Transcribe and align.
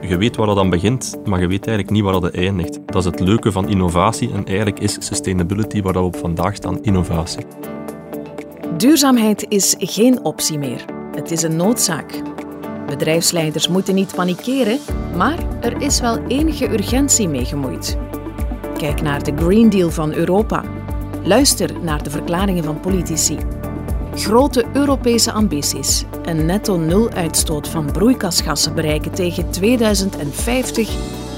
Je 0.00 0.16
weet 0.16 0.36
waar 0.36 0.46
dat 0.46 0.56
dan 0.56 0.70
begint, 0.70 1.16
maar 1.24 1.40
je 1.40 1.46
weet 1.46 1.66
eigenlijk 1.66 1.90
niet 1.90 2.02
waar 2.02 2.20
dat 2.20 2.34
eindigt. 2.34 2.78
Dat 2.86 2.96
is 2.96 3.04
het 3.04 3.20
leuke 3.20 3.52
van 3.52 3.68
innovatie 3.68 4.32
en 4.32 4.44
eigenlijk 4.44 4.78
is 4.78 4.96
sustainability 4.98 5.82
waar 5.82 5.92
we 5.92 5.98
op 5.98 6.16
vandaag 6.16 6.54
staan, 6.54 6.82
innovatie. 6.82 7.44
Duurzaamheid 8.76 9.46
is 9.48 9.74
geen 9.78 10.24
optie 10.24 10.58
meer. 10.58 10.84
Het 11.14 11.30
is 11.30 11.42
een 11.42 11.56
noodzaak. 11.56 12.22
Bedrijfsleiders 12.86 13.68
moeten 13.68 13.94
niet 13.94 14.14
panikeren, 14.14 14.78
maar 15.16 15.38
er 15.60 15.82
is 15.82 16.00
wel 16.00 16.18
enige 16.18 16.72
urgentie 16.72 17.28
mee 17.28 17.44
gemoeid. 17.44 17.98
Kijk 18.76 19.02
naar 19.02 19.22
de 19.22 19.32
Green 19.36 19.70
Deal 19.70 19.90
van 19.90 20.12
Europa. 20.12 20.64
Luister 21.22 21.70
naar 21.82 22.02
de 22.02 22.10
verklaringen 22.10 22.64
van 22.64 22.80
politici. 22.80 23.36
Grote 24.16 24.64
Europese 24.72 25.32
ambities. 25.32 26.04
Een 26.22 26.46
netto-nul-uitstoot 26.46 27.68
van 27.68 27.92
broeikasgassen 27.92 28.74
bereiken 28.74 29.12
tegen 29.12 29.50
2050 29.50 30.90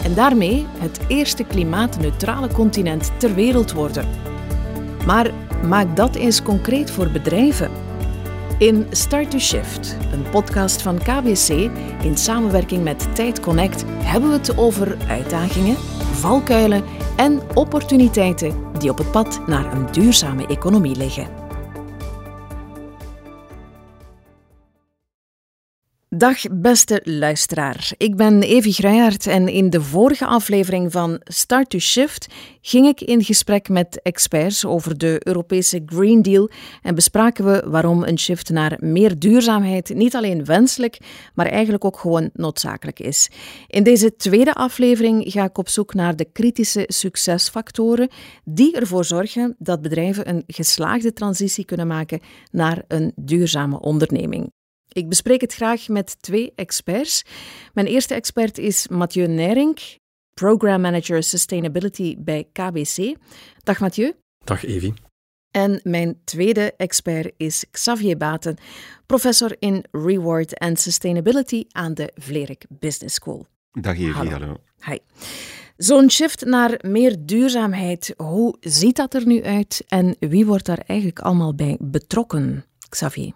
en 0.05 0.15
daarmee 0.15 0.67
het 0.79 1.01
eerste 1.09 1.45
klimaatneutrale 1.45 2.49
continent 2.53 3.11
ter 3.17 3.35
wereld 3.35 3.73
worden. 3.73 4.09
Maar 5.07 5.31
maak 5.67 5.97
dat 5.97 6.15
eens 6.15 6.43
concreet 6.43 6.91
voor 6.91 7.11
bedrijven. 7.11 7.71
In 8.59 8.87
Start 8.91 9.31
to 9.31 9.39
Shift, 9.39 9.97
een 10.13 10.31
podcast 10.31 10.83
van 10.83 10.99
KBC 10.99 11.49
in 12.03 12.17
samenwerking 12.17 12.85
met 12.85 13.15
Tijd 13.15 13.41
Connect, 13.41 13.85
hebben 13.89 14.31
we 14.31 14.37
het 14.37 14.59
over 14.59 14.97
uitdagingen, 15.09 15.77
valkuilen 16.13 16.85
en 17.17 17.41
opportuniteiten 17.55 18.55
die 18.79 18.91
op 18.91 18.99
het 18.99 19.11
pad 19.11 19.41
naar 19.47 19.73
een 19.73 19.93
duurzame 19.93 20.47
economie 20.47 20.97
liggen. 20.97 21.48
Dag 26.19 26.43
beste 26.53 27.01
luisteraar. 27.05 27.93
Ik 27.97 28.17
ben 28.17 28.43
Evi 28.43 28.73
Gruijaert 28.73 29.27
en 29.27 29.49
in 29.49 29.71
de 29.71 29.81
vorige 29.81 30.27
aflevering 30.27 30.93
van 30.93 31.21
Start 31.25 31.71
to 31.71 31.79
Shift 31.79 32.27
ging 32.61 32.87
ik 32.87 33.01
in 33.01 33.25
gesprek 33.25 33.69
met 33.69 34.03
experts 34.03 34.65
over 34.65 34.99
de 34.99 35.21
Europese 35.25 35.83
Green 35.87 36.23
Deal 36.23 36.51
en 36.83 36.95
bespraken 36.95 37.45
we 37.45 37.65
waarom 37.67 38.03
een 38.03 38.19
shift 38.19 38.51
naar 38.51 38.77
meer 38.81 39.19
duurzaamheid 39.19 39.95
niet 39.95 40.15
alleen 40.15 40.45
wenselijk, 40.45 40.99
maar 41.35 41.47
eigenlijk 41.47 41.85
ook 41.85 41.99
gewoon 41.99 42.31
noodzakelijk 42.33 43.01
is. 43.01 43.31
In 43.67 43.83
deze 43.83 44.17
tweede 44.17 44.55
aflevering 44.55 45.33
ga 45.33 45.45
ik 45.45 45.59
op 45.59 45.69
zoek 45.69 45.95
naar 45.95 46.17
de 46.17 46.29
kritische 46.33 46.85
succesfactoren 46.87 48.09
die 48.45 48.77
ervoor 48.77 49.05
zorgen 49.05 49.57
dat 49.59 49.83
bedrijven 49.83 50.29
een 50.29 50.43
geslaagde 50.47 51.13
transitie 51.13 51.65
kunnen 51.65 51.87
maken 51.87 52.21
naar 52.51 52.83
een 52.89 53.13
duurzame 53.17 53.81
onderneming. 53.81 54.57
Ik 54.93 55.09
bespreek 55.09 55.41
het 55.41 55.55
graag 55.55 55.89
met 55.89 56.23
twee 56.23 56.53
experts. 56.55 57.25
Mijn 57.73 57.87
eerste 57.87 58.15
expert 58.15 58.59
is 58.59 58.89
Mathieu 58.89 59.27
Nering, 59.27 59.79
Program 60.35 60.81
Manager 60.81 61.23
Sustainability 61.23 62.17
bij 62.19 62.49
KBC. 62.53 63.17
Dag 63.63 63.81
Mathieu. 63.81 64.13
Dag 64.45 64.65
Evie. 64.65 64.95
En 65.51 65.81
mijn 65.83 66.21
tweede 66.25 66.73
expert 66.77 67.33
is 67.37 67.65
Xavier 67.71 68.17
Baten, 68.17 68.57
professor 69.07 69.57
in 69.59 69.85
Reward 69.91 70.59
and 70.59 70.81
Sustainability 70.81 71.65
aan 71.69 71.95
de 71.95 72.13
Vlerik 72.15 72.65
Business 72.69 73.15
School. 73.15 73.47
Dag 73.81 73.95
Evie, 73.95 74.13
hallo. 74.13 74.31
hallo. 74.31 74.57
Hi. 74.85 74.99
Zo'n 75.77 76.11
shift 76.11 76.45
naar 76.45 76.79
meer 76.81 77.17
duurzaamheid, 77.21 78.15
hoe 78.17 78.57
ziet 78.61 78.97
dat 78.97 79.15
er 79.15 79.27
nu 79.27 79.43
uit 79.43 79.85
en 79.89 80.17
wie 80.19 80.47
wordt 80.47 80.67
daar 80.67 80.83
eigenlijk 80.87 81.19
allemaal 81.21 81.55
bij 81.55 81.77
betrokken, 81.81 82.65
Xavier? 82.89 83.33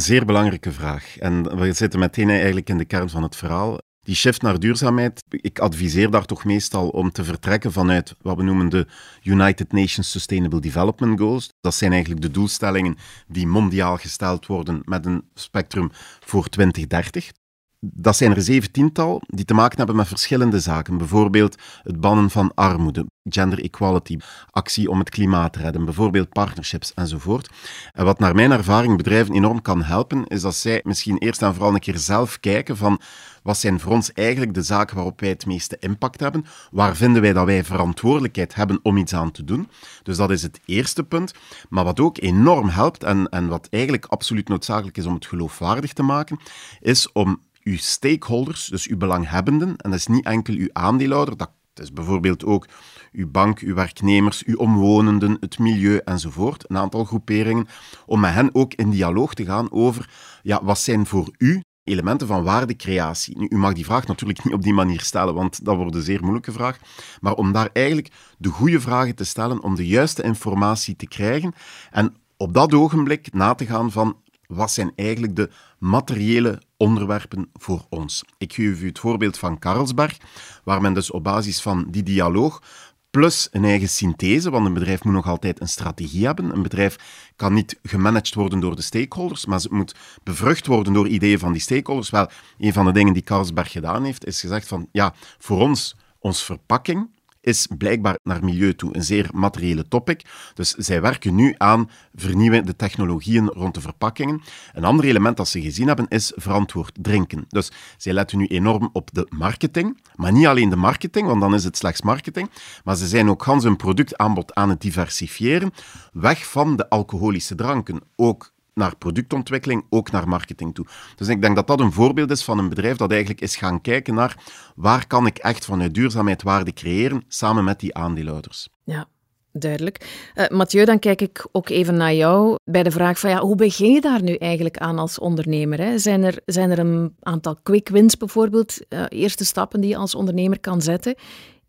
Zeer 0.00 0.24
belangrijke 0.24 0.72
vraag. 0.72 1.18
En 1.18 1.58
we 1.58 1.72
zitten 1.72 1.98
meteen 1.98 2.28
eigenlijk 2.28 2.68
in 2.68 2.78
de 2.78 2.84
kern 2.84 3.10
van 3.10 3.22
het 3.22 3.36
verhaal. 3.36 3.78
Die 4.00 4.14
shift 4.14 4.42
naar 4.42 4.58
duurzaamheid, 4.58 5.22
ik 5.28 5.58
adviseer 5.58 6.10
daar 6.10 6.24
toch 6.24 6.44
meestal 6.44 6.88
om 6.88 7.10
te 7.10 7.24
vertrekken 7.24 7.72
vanuit 7.72 8.14
wat 8.20 8.36
we 8.36 8.42
noemen 8.42 8.68
de 8.68 8.86
United 9.22 9.72
Nations 9.72 10.10
Sustainable 10.10 10.60
Development 10.60 11.18
Goals. 11.18 11.48
Dat 11.60 11.74
zijn 11.74 11.92
eigenlijk 11.92 12.22
de 12.22 12.30
doelstellingen 12.30 12.96
die 13.26 13.46
mondiaal 13.46 13.96
gesteld 13.96 14.46
worden 14.46 14.82
met 14.84 15.06
een 15.06 15.28
spectrum 15.34 15.90
voor 16.20 16.48
2030 16.48 17.32
dat 17.80 18.16
zijn 18.16 18.34
er 18.34 18.42
zeventiental 18.42 19.22
die 19.26 19.44
te 19.44 19.54
maken 19.54 19.76
hebben 19.78 19.96
met 19.96 20.08
verschillende 20.08 20.60
zaken. 20.60 20.98
Bijvoorbeeld 20.98 21.56
het 21.82 22.00
bannen 22.00 22.30
van 22.30 22.52
armoede, 22.54 23.06
gender 23.24 23.62
equality, 23.62 24.16
actie 24.50 24.90
om 24.90 24.98
het 24.98 25.10
klimaat 25.10 25.52
te 25.52 25.58
redden, 25.58 25.84
bijvoorbeeld 25.84 26.28
partnerships 26.28 26.94
enzovoort. 26.94 27.50
En 27.92 28.04
wat 28.04 28.18
naar 28.18 28.34
mijn 28.34 28.50
ervaring 28.50 28.96
bedrijven 28.96 29.34
enorm 29.34 29.62
kan 29.62 29.82
helpen, 29.82 30.26
is 30.26 30.40
dat 30.40 30.54
zij 30.54 30.80
misschien 30.84 31.18
eerst 31.18 31.42
en 31.42 31.54
vooral 31.54 31.74
een 31.74 31.80
keer 31.80 31.98
zelf 31.98 32.40
kijken 32.40 32.76
van 32.76 33.00
wat 33.42 33.58
zijn 33.58 33.80
voor 33.80 33.92
ons 33.92 34.12
eigenlijk 34.12 34.54
de 34.54 34.62
zaken 34.62 34.96
waarop 34.96 35.20
wij 35.20 35.28
het 35.28 35.46
meeste 35.46 35.76
impact 35.80 36.20
hebben? 36.20 36.44
Waar 36.70 36.96
vinden 36.96 37.22
wij 37.22 37.32
dat 37.32 37.44
wij 37.44 37.64
verantwoordelijkheid 37.64 38.54
hebben 38.54 38.78
om 38.82 38.96
iets 38.96 39.14
aan 39.14 39.30
te 39.30 39.44
doen? 39.44 39.68
Dus 40.02 40.16
dat 40.16 40.30
is 40.30 40.42
het 40.42 40.60
eerste 40.64 41.04
punt. 41.04 41.34
Maar 41.68 41.84
wat 41.84 42.00
ook 42.00 42.18
enorm 42.18 42.68
helpt 42.68 43.04
en, 43.04 43.28
en 43.28 43.48
wat 43.48 43.66
eigenlijk 43.70 44.04
absoluut 44.04 44.48
noodzakelijk 44.48 44.96
is 44.96 45.06
om 45.06 45.14
het 45.14 45.26
geloofwaardig 45.26 45.92
te 45.92 46.02
maken, 46.02 46.38
is 46.80 47.12
om 47.12 47.40
uw 47.66 47.76
stakeholders, 47.76 48.66
dus 48.66 48.86
uw 48.86 48.96
belanghebbenden, 48.96 49.68
en 49.76 49.90
dat 49.90 49.98
is 49.98 50.06
niet 50.06 50.24
enkel 50.24 50.54
uw 50.54 50.68
aandeelhouder, 50.72 51.36
dat 51.36 51.50
is 51.74 51.92
bijvoorbeeld 51.92 52.44
ook 52.44 52.66
uw 53.12 53.30
bank, 53.30 53.58
uw 53.58 53.74
werknemers, 53.74 54.44
uw 54.44 54.56
omwonenden, 54.56 55.36
het 55.40 55.58
milieu 55.58 56.00
enzovoort, 56.04 56.70
een 56.70 56.76
aantal 56.76 57.04
groeperingen, 57.04 57.68
om 58.06 58.20
met 58.20 58.32
hen 58.32 58.54
ook 58.54 58.74
in 58.74 58.90
dialoog 58.90 59.34
te 59.34 59.44
gaan 59.44 59.72
over 59.72 60.10
ja, 60.42 60.64
wat 60.64 60.78
zijn 60.78 61.06
voor 61.06 61.30
u 61.38 61.60
elementen 61.84 62.26
van 62.26 62.42
waardecreatie. 62.42 63.38
Nu, 63.38 63.46
u 63.48 63.56
mag 63.56 63.72
die 63.72 63.84
vraag 63.84 64.06
natuurlijk 64.06 64.44
niet 64.44 64.54
op 64.54 64.62
die 64.62 64.74
manier 64.74 65.00
stellen, 65.00 65.34
want 65.34 65.64
dat 65.64 65.76
wordt 65.76 65.94
een 65.94 66.02
zeer 66.02 66.20
moeilijke 66.20 66.52
vraag, 66.52 66.78
maar 67.20 67.34
om 67.34 67.52
daar 67.52 67.70
eigenlijk 67.72 68.10
de 68.38 68.48
goede 68.48 68.80
vragen 68.80 69.14
te 69.14 69.24
stellen, 69.24 69.62
om 69.62 69.74
de 69.74 69.86
juiste 69.86 70.22
informatie 70.22 70.96
te 70.96 71.06
krijgen 71.06 71.52
en 71.90 72.14
op 72.36 72.54
dat 72.54 72.74
ogenblik 72.74 73.32
na 73.32 73.54
te 73.54 73.66
gaan 73.66 73.92
van 73.92 74.16
wat 74.46 74.72
zijn 74.72 74.92
eigenlijk 74.96 75.36
de 75.36 75.50
materiële 75.78 76.62
onderwerpen 76.76 77.50
voor 77.52 77.86
ons. 77.88 78.24
Ik 78.38 78.52
geef 78.52 78.82
u 78.82 78.86
het 78.86 78.98
voorbeeld 78.98 79.38
van 79.38 79.58
Carlsberg, 79.58 80.16
waar 80.64 80.80
men 80.80 80.94
dus 80.94 81.10
op 81.10 81.24
basis 81.24 81.60
van 81.60 81.86
die 81.90 82.02
dialoog 82.02 82.62
plus 83.10 83.48
een 83.50 83.64
eigen 83.64 83.88
synthese, 83.88 84.50
want 84.50 84.66
een 84.66 84.72
bedrijf 84.72 85.04
moet 85.04 85.12
nog 85.12 85.26
altijd 85.26 85.60
een 85.60 85.68
strategie 85.68 86.26
hebben. 86.26 86.54
Een 86.54 86.62
bedrijf 86.62 86.96
kan 87.36 87.54
niet 87.54 87.78
gemanaged 87.82 88.34
worden 88.34 88.60
door 88.60 88.76
de 88.76 88.82
stakeholders, 88.82 89.46
maar 89.46 89.58
het 89.58 89.70
moet 89.70 89.94
bevrucht 90.22 90.66
worden 90.66 90.92
door 90.92 91.08
ideeën 91.08 91.38
van 91.38 91.52
die 91.52 91.60
stakeholders. 91.60 92.10
Wel, 92.10 92.28
een 92.58 92.72
van 92.72 92.84
de 92.84 92.92
dingen 92.92 93.12
die 93.12 93.22
Carlsberg 93.22 93.72
gedaan 93.72 94.04
heeft, 94.04 94.26
is 94.26 94.40
gezegd 94.40 94.68
van, 94.68 94.88
ja, 94.92 95.14
voor 95.38 95.60
ons, 95.60 95.96
ons 96.18 96.44
verpakking, 96.44 97.08
is 97.46 97.68
blijkbaar 97.78 98.18
naar 98.22 98.44
milieu 98.44 98.74
toe 98.74 98.96
een 98.96 99.04
zeer 99.04 99.28
materiële 99.32 99.88
topic. 99.88 100.24
Dus 100.54 100.70
zij 100.70 101.00
werken 101.00 101.34
nu 101.34 101.54
aan 101.58 101.90
vernieuwende 102.14 102.76
technologieën 102.76 103.46
rond 103.46 103.74
de 103.74 103.80
verpakkingen. 103.80 104.42
Een 104.72 104.84
ander 104.84 105.04
element 105.04 105.36
dat 105.36 105.48
ze 105.48 105.60
gezien 105.60 105.86
hebben 105.86 106.08
is 106.08 106.32
verantwoord 106.36 106.98
drinken. 107.00 107.44
Dus 107.48 107.72
zij 107.96 108.12
letten 108.12 108.38
nu 108.38 108.46
enorm 108.46 108.90
op 108.92 109.10
de 109.12 109.26
marketing, 109.28 110.00
maar 110.14 110.32
niet 110.32 110.46
alleen 110.46 110.70
de 110.70 110.76
marketing, 110.76 111.26
want 111.26 111.40
dan 111.40 111.54
is 111.54 111.64
het 111.64 111.76
slechts 111.76 112.02
marketing, 112.02 112.50
maar 112.84 112.96
ze 112.96 113.06
zijn 113.06 113.30
ook 113.30 113.42
gans 113.42 113.64
hun 113.64 113.76
productaanbod 113.76 114.54
aan 114.54 114.68
het 114.68 114.80
diversifiëren, 114.80 115.72
weg 116.12 116.46
van 116.50 116.76
de 116.76 116.88
alcoholische 116.88 117.54
dranken. 117.54 118.00
Ook 118.16 118.54
naar 118.76 118.96
productontwikkeling, 118.96 119.84
ook 119.90 120.10
naar 120.10 120.28
marketing 120.28 120.74
toe. 120.74 120.86
Dus 121.16 121.28
ik 121.28 121.42
denk 121.42 121.56
dat 121.56 121.66
dat 121.66 121.80
een 121.80 121.92
voorbeeld 121.92 122.30
is 122.30 122.44
van 122.44 122.58
een 122.58 122.68
bedrijf 122.68 122.96
dat 122.96 123.10
eigenlijk 123.10 123.40
is 123.40 123.56
gaan 123.56 123.80
kijken 123.80 124.14
naar 124.14 124.36
waar 124.74 125.06
kan 125.06 125.26
ik 125.26 125.38
echt 125.38 125.64
vanuit 125.64 125.94
duurzaamheid 125.94 126.42
waarde 126.42 126.72
creëren, 126.72 127.24
samen 127.28 127.64
met 127.64 127.80
die 127.80 127.94
aandeelhouders. 127.94 128.68
Ja, 128.84 129.06
duidelijk. 129.52 130.30
Uh, 130.34 130.48
Mathieu, 130.48 130.84
dan 130.84 130.98
kijk 130.98 131.20
ik 131.20 131.46
ook 131.52 131.68
even 131.68 131.96
naar 131.96 132.14
jou 132.14 132.56
bij 132.64 132.82
de 132.82 132.90
vraag 132.90 133.18
van 133.18 133.30
ja, 133.30 133.40
hoe 133.40 133.56
begin 133.56 133.92
je 133.92 134.00
daar 134.00 134.22
nu 134.22 134.34
eigenlijk 134.34 134.78
aan 134.78 134.98
als 134.98 135.18
ondernemer? 135.18 135.78
Hè? 135.78 135.98
Zijn, 135.98 136.22
er, 136.22 136.40
zijn 136.46 136.70
er 136.70 136.78
een 136.78 137.16
aantal 137.20 137.56
quick 137.62 137.88
wins 137.88 138.16
bijvoorbeeld, 138.16 138.78
uh, 138.88 139.04
eerste 139.08 139.44
stappen 139.44 139.80
die 139.80 139.90
je 139.90 139.96
als 139.96 140.14
ondernemer 140.14 140.60
kan 140.60 140.82
zetten 140.82 141.14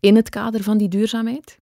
in 0.00 0.16
het 0.16 0.28
kader 0.28 0.62
van 0.62 0.78
die 0.78 0.88
duurzaamheid? 0.88 1.58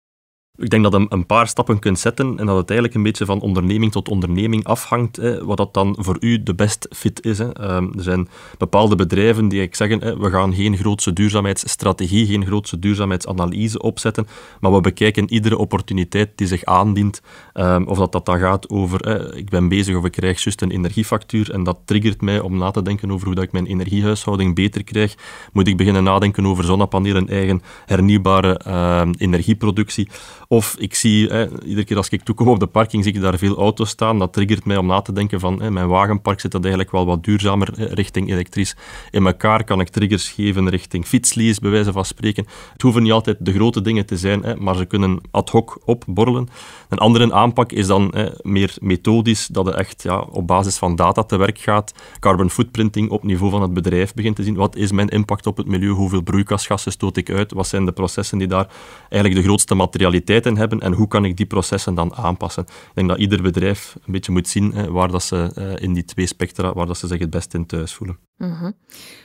Ik 0.58 0.70
denk 0.70 0.84
dat 0.84 0.94
je 0.94 1.06
een 1.10 1.26
paar 1.26 1.48
stappen 1.48 1.80
kunt 1.80 2.00
zetten 2.00 2.40
en 2.40 2.46
dat 2.46 2.58
het 2.58 2.70
eigenlijk 2.70 2.98
een 2.98 3.04
beetje 3.04 3.26
van 3.26 3.42
onderneming 3.42 3.92
tot 3.92 4.10
onderneming 4.10 4.64
afhangt, 4.64 5.16
hè, 5.16 5.46
wat 5.46 5.58
dat 5.58 5.74
dan 5.74 5.96
voor 6.00 6.18
u 6.20 6.44
de 6.44 6.56
best 6.56 6.88
fit 6.90 7.26
is. 7.26 7.38
Hè. 7.38 7.54
Ehm, 7.54 7.84
er 7.98 8.04
zijn 8.04 8.28
bepaalde 8.58 8.96
bedrijven 8.96 9.48
die 9.48 9.62
ik 9.62 9.76
zeggen, 9.76 10.02
hè, 10.02 10.18
we 10.18 10.30
gaan 10.30 10.54
geen 10.54 10.78
grootse 10.78 11.14
duurzaamheidsstrategie, 11.14 12.26
geen 12.26 12.46
grootse 12.46 12.80
duurzaamheidsanalyse 12.80 13.82
opzetten, 13.82 14.28
maar 14.60 14.74
we 14.74 14.82
bekijken 14.82 15.34
iedere 15.34 15.58
opportuniteit 15.58 16.30
die 16.36 16.48
zich 16.48 16.66
aandient. 16.66 17.22
Um, 17.54 17.88
of 17.88 17.98
dat 17.98 18.12
dat 18.12 18.26
dan 18.26 18.40
gaat 18.40 18.70
over, 18.70 19.36
ik 19.38 19.50
ben 19.50 19.68
bezig 19.68 19.96
of 19.96 20.06
ik 20.06 20.12
krijg 20.12 20.44
juist 20.44 20.62
een 20.62 20.72
energiefactuur 20.72 21.52
en 21.52 21.64
dat 21.64 21.78
triggert 21.86 22.22
mij 22.22 22.40
om 22.40 22.58
na 22.58 22.72
te 22.72 22.82
denken 22.82 23.12
over 23.12 23.26
hoe 23.26 23.36
dat 23.36 23.44
ik 23.44 23.52
mijn 23.52 23.66
energiehuishouding 23.66 24.56
beter 24.56 24.84
krijg. 24.84 25.16
Moet 25.54 25.68
ik 25.68 25.78
beginnen 25.78 26.04
nadenken 26.04 26.46
over 26.46 26.64
zonnepanelen, 26.64 27.28
eigen 27.28 27.62
hernieuwbare 27.86 28.62
uh, 28.68 29.02
energieproductie 29.18 30.08
Of 30.52 30.76
ik 30.80 30.96
zie, 30.96 31.22
iedere 31.64 31.84
keer 31.84 31.98
als 31.98 32.10
ik 32.10 32.24
toekom 32.24 32.48
op 32.48 32.60
de 32.60 32.68
parking, 32.68 33.04
zie 33.04 33.14
ik 33.14 33.22
daar 33.22 33.38
veel 33.38 33.58
auto's 33.58 33.90
staan. 33.90 34.20
Dat 34.20 34.34
triggert 34.34 34.66
mij 34.66 34.78
om 34.78 34.86
na 34.86 35.02
te 35.02 35.14
denken 35.14 35.40
van, 35.40 35.74
mijn 35.74 35.88
wagenpark 35.88 36.40
zit 36.40 36.52
dat 36.52 36.62
eigenlijk 36.62 36.92
wel 36.92 37.06
wat 37.06 37.24
duurzamer 37.24 37.94
richting 37.94 38.32
elektrisch 38.32 38.76
in 39.12 39.26
elkaar. 39.26 39.64
Kan 39.64 39.80
ik 39.80 39.90
triggers 39.90 40.30
geven 40.30 40.70
richting 40.70 41.06
fietslease, 41.06 41.62
bij 41.62 41.70
wijze 41.70 41.92
van 41.92 42.06
spreken. 42.06 42.46
Het 42.74 42.82
hoeven 42.82 43.04
niet 43.04 43.12
altijd 43.12 43.38
de 43.40 43.54
grote 43.54 43.82
dingen 43.82 44.06
te 44.06 44.18
zijn, 44.18 44.44
maar 44.60 44.76
ze 44.76 44.86
kunnen 44.86 45.22
ad 45.32 45.50
hoc 45.50 45.80
opborrelen. 45.86 46.50
Een 46.90 46.98
andere 46.98 47.34
aanpak 47.34 47.72
is 47.72 47.88
dan 47.88 48.14
meer 48.42 48.76
methodisch, 48.80 49.48
dat 49.48 49.66
je 49.66 49.74
echt 49.74 50.04
ja, 50.04 50.20
op 50.20 50.48
basis 50.48 50.78
van 50.78 50.96
data 50.96 51.24
te 51.24 51.38
werk 51.38 51.60
gaat. 51.60 51.94
Carbon 52.20 52.50
footprinting 52.50 53.10
op 53.10 53.24
niveau 53.24 53.52
van 53.52 53.62
het 53.62 53.74
bedrijf 53.74 54.14
begint 54.14 54.36
te 54.36 54.44
zien. 54.44 54.56
Wat 54.56 54.76
is 54.76 54.92
mijn 54.92 55.10
impact 55.10 55.48
op 55.48 55.58
het 55.58 55.68
milieu? 55.68 55.92
Hoeveel 55.92 56.22
broeikasgassen 56.22 56.92
stoot 56.92 57.18
ik 57.18 57.30
uit? 57.30 57.54
Wat 57.54 57.68
zijn 57.68 57.86
de 57.86 57.92
processen 57.92 58.38
die 58.38 58.48
daar 58.48 58.68
eigenlijk 59.10 59.42
de 59.42 59.48
grootste 59.48 59.76
materialiteit 59.76 60.40
in 60.46 60.58
hebben? 60.58 60.80
En 60.80 60.94
hoe 60.94 61.08
kan 61.08 61.26
ik 61.26 61.38
die 61.38 61.46
processen 61.46 61.96
dan 61.96 62.16
aanpassen? 62.16 62.64
Ik 62.64 62.92
denk 62.94 63.08
dat 63.10 63.18
ieder 63.18 63.42
bedrijf 63.42 63.96
een 64.06 64.12
beetje 64.12 64.32
moet 64.32 64.48
zien 64.48 64.92
waar 64.92 65.12
dat 65.12 65.24
ze 65.24 65.52
eh, 65.56 65.84
in 65.84 65.94
die 65.94 66.06
twee 66.06 66.28
spectra, 66.28 66.74
waar 66.74 66.86
dat 66.86 66.98
ze 66.98 67.08
zich 67.08 67.20
het 67.20 67.30
best 67.30 67.54
in 67.54 67.66
thuis 67.66 67.94
voelen. 67.94 68.18
Mhm. 68.38 68.72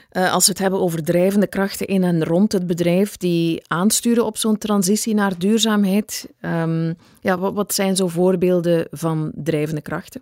Eh, 0.09 0.33
als 0.33 0.45
we 0.45 0.51
het 0.51 0.61
hebben 0.61 0.79
over 0.79 1.03
drijvende 1.03 1.47
krachten 1.47 1.87
in 1.87 2.03
en 2.03 2.23
rond 2.23 2.51
het 2.51 2.67
bedrijf 2.67 3.17
die 3.17 3.63
aansturen 3.67 4.25
op 4.25 4.37
zo'n 4.37 4.57
transitie 4.57 5.13
naar 5.13 5.37
duurzaamheid, 5.37 6.29
um, 6.41 6.95
ja, 7.21 7.37
wat, 7.37 7.53
wat 7.53 7.73
zijn 7.73 7.95
zo 7.95 8.07
voorbeelden 8.07 8.87
van 8.91 9.31
drijvende 9.35 9.81
krachten? 9.81 10.21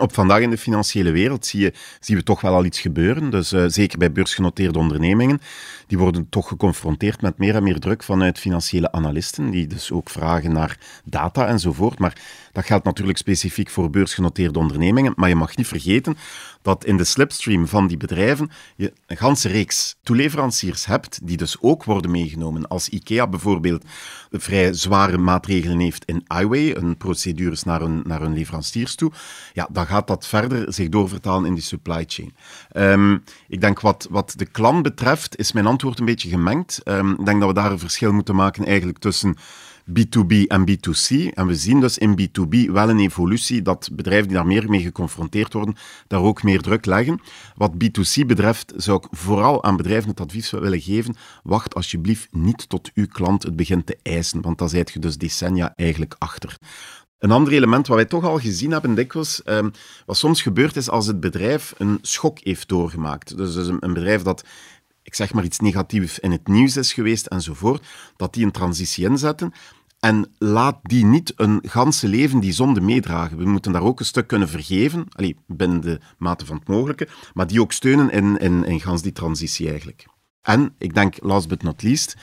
Op 0.00 0.14
vandaag 0.14 0.40
in 0.40 0.50
de 0.50 0.58
financiële 0.58 1.10
wereld 1.10 1.46
zie 1.46 1.60
je, 1.60 1.72
zien 2.00 2.16
we 2.16 2.22
toch 2.22 2.40
wel 2.40 2.54
al 2.54 2.64
iets 2.64 2.80
gebeuren. 2.80 3.30
Dus 3.30 3.52
uh, 3.52 3.64
zeker 3.66 3.98
bij 3.98 4.12
beursgenoteerde 4.12 4.78
ondernemingen, 4.78 5.40
die 5.86 5.98
worden 5.98 6.28
toch 6.28 6.48
geconfronteerd 6.48 7.22
met 7.22 7.38
meer 7.38 7.54
en 7.54 7.62
meer 7.62 7.80
druk 7.80 8.02
vanuit 8.02 8.38
financiële 8.38 8.92
analisten, 8.92 9.50
die 9.50 9.66
dus 9.66 9.92
ook 9.92 10.10
vragen 10.10 10.52
naar 10.52 10.78
data 11.04 11.46
enzovoort. 11.46 11.98
Maar 11.98 12.16
dat 12.52 12.64
geldt 12.64 12.84
natuurlijk 12.84 13.18
specifiek 13.18 13.70
voor 13.70 13.90
beursgenoteerde 13.90 14.58
ondernemingen. 14.58 15.12
Maar 15.16 15.28
je 15.28 15.34
mag 15.34 15.56
niet 15.56 15.66
vergeten 15.66 16.16
dat 16.62 16.84
in 16.84 16.96
de 16.96 17.04
slipstream 17.04 17.66
van 17.66 17.86
die 17.86 17.96
bedrijven 17.96 18.50
je 18.76 18.92
een 19.06 19.16
ganse 19.16 19.48
reeks 19.48 19.96
toeleveranciers 20.02 20.86
hebt 20.86 21.20
die 21.22 21.36
dus 21.36 21.56
ook 21.60 21.84
worden 21.84 22.10
meegenomen. 22.10 22.68
Als 22.68 22.88
IKEA 22.88 23.26
bijvoorbeeld 23.26 23.84
vrij 24.30 24.72
zware 24.72 25.18
maatregelen 25.18 25.78
heeft 25.78 26.04
in 26.04 26.24
iWay, 26.40 26.74
een 26.74 26.96
procedures 26.96 27.62
naar 27.62 27.80
hun, 27.80 28.02
naar 28.04 28.20
hun 28.20 28.32
leveranciers 28.32 28.94
toe, 28.94 29.12
ja, 29.52 29.68
dan 29.72 29.86
gaat 29.86 30.06
dat 30.06 30.26
verder 30.26 30.72
zich 30.72 30.88
doorvertalen 30.88 31.46
in 31.46 31.54
die 31.54 31.62
supply 31.62 32.04
chain. 32.06 32.34
Um, 32.72 33.24
ik 33.48 33.60
denk 33.60 33.80
wat, 33.80 34.06
wat 34.10 34.32
de 34.36 34.46
klant 34.46 34.82
betreft, 34.82 35.38
is 35.38 35.52
mijn 35.52 35.66
antwoord 35.66 35.98
een 35.98 36.04
beetje 36.04 36.28
gemengd. 36.28 36.80
Um, 36.84 37.12
ik 37.12 37.24
denk 37.24 37.40
dat 37.40 37.48
we 37.48 37.54
daar 37.54 37.72
een 37.72 37.78
verschil 37.78 38.12
moeten 38.12 38.34
maken 38.34 38.64
eigenlijk 38.64 38.98
tussen 38.98 39.36
B2B 39.98 40.46
en 40.46 40.70
B2C. 40.70 41.34
En 41.34 41.46
we 41.46 41.54
zien 41.54 41.80
dus 41.80 41.98
in 41.98 42.20
B2B 42.20 42.70
wel 42.70 42.90
een 42.90 42.98
evolutie 42.98 43.62
dat 43.62 43.88
bedrijven 43.92 44.28
die 44.28 44.36
daar 44.36 44.46
meer 44.46 44.68
mee 44.68 44.80
geconfronteerd 44.82 45.52
worden, 45.52 45.76
daar 46.06 46.22
ook 46.22 46.42
meer 46.42 46.60
druk 46.60 46.86
leggen. 46.86 47.20
Wat 47.54 47.72
B2C 47.74 48.26
betreft 48.26 48.72
zou 48.76 48.98
ik 48.98 49.08
vooral 49.10 49.64
aan 49.64 49.76
bedrijven 49.76 50.10
het 50.10 50.20
advies 50.20 50.50
willen 50.50 50.80
geven, 50.80 51.16
wacht 51.42 51.74
alsjeblieft 51.74 52.28
niet 52.30 52.68
tot 52.68 52.90
uw 52.94 53.06
klant 53.06 53.42
het 53.42 53.56
begint 53.56 53.86
te 53.86 53.98
eisen, 54.02 54.40
want 54.40 54.58
dan 54.58 54.68
zijt 54.68 54.90
je 54.92 54.98
dus 54.98 55.18
decennia 55.18 55.72
eigenlijk 55.76 56.14
achter. 56.18 56.58
Een 57.18 57.30
ander 57.30 57.52
element 57.52 57.86
wat 57.86 57.96
wij 57.96 58.06
toch 58.06 58.24
al 58.24 58.38
gezien 58.38 58.70
hebben 58.70 58.94
dikwijls, 58.94 59.42
um, 59.44 59.70
wat 60.06 60.16
soms 60.16 60.42
gebeurt 60.42 60.76
is 60.76 60.90
als 60.90 61.06
het 61.06 61.20
bedrijf 61.20 61.74
een 61.78 61.98
schok 62.02 62.38
heeft 62.42 62.68
doorgemaakt. 62.68 63.36
Dus, 63.36 63.54
dus 63.54 63.66
een, 63.66 63.76
een 63.80 63.92
bedrijf 63.92 64.22
dat 64.22 64.44
ik 65.02 65.14
zeg 65.14 65.32
maar 65.32 65.44
iets 65.44 65.58
negatiefs 65.58 66.18
in 66.18 66.30
het 66.30 66.48
nieuws 66.48 66.76
is 66.76 66.92
geweest 66.92 67.26
enzovoort, 67.26 67.86
dat 68.16 68.34
die 68.34 68.44
een 68.44 68.50
transitie 68.50 69.04
inzetten. 69.04 69.52
En 70.00 70.32
laat 70.38 70.78
die 70.82 71.04
niet 71.04 71.32
een 71.36 71.62
ganse 71.66 72.08
leven 72.08 72.40
die 72.40 72.52
zonde 72.52 72.80
meedragen. 72.80 73.36
We 73.36 73.48
moeten 73.48 73.72
daar 73.72 73.82
ook 73.82 73.98
een 73.98 74.04
stuk 74.06 74.26
kunnen 74.26 74.48
vergeven, 74.48 75.06
allee, 75.08 75.36
binnen 75.46 75.80
de 75.80 76.00
mate 76.18 76.46
van 76.46 76.56
het 76.56 76.68
mogelijke, 76.68 77.08
maar 77.34 77.46
die 77.46 77.60
ook 77.60 77.72
steunen 77.72 78.10
in, 78.10 78.36
in, 78.36 78.64
in 78.64 78.80
gans 78.80 79.02
die 79.02 79.12
transitie 79.12 79.68
eigenlijk. 79.68 80.06
En, 80.42 80.74
ik 80.78 80.94
denk, 80.94 81.16
last 81.22 81.48
but 81.48 81.62
not 81.62 81.82
least, 81.82 82.16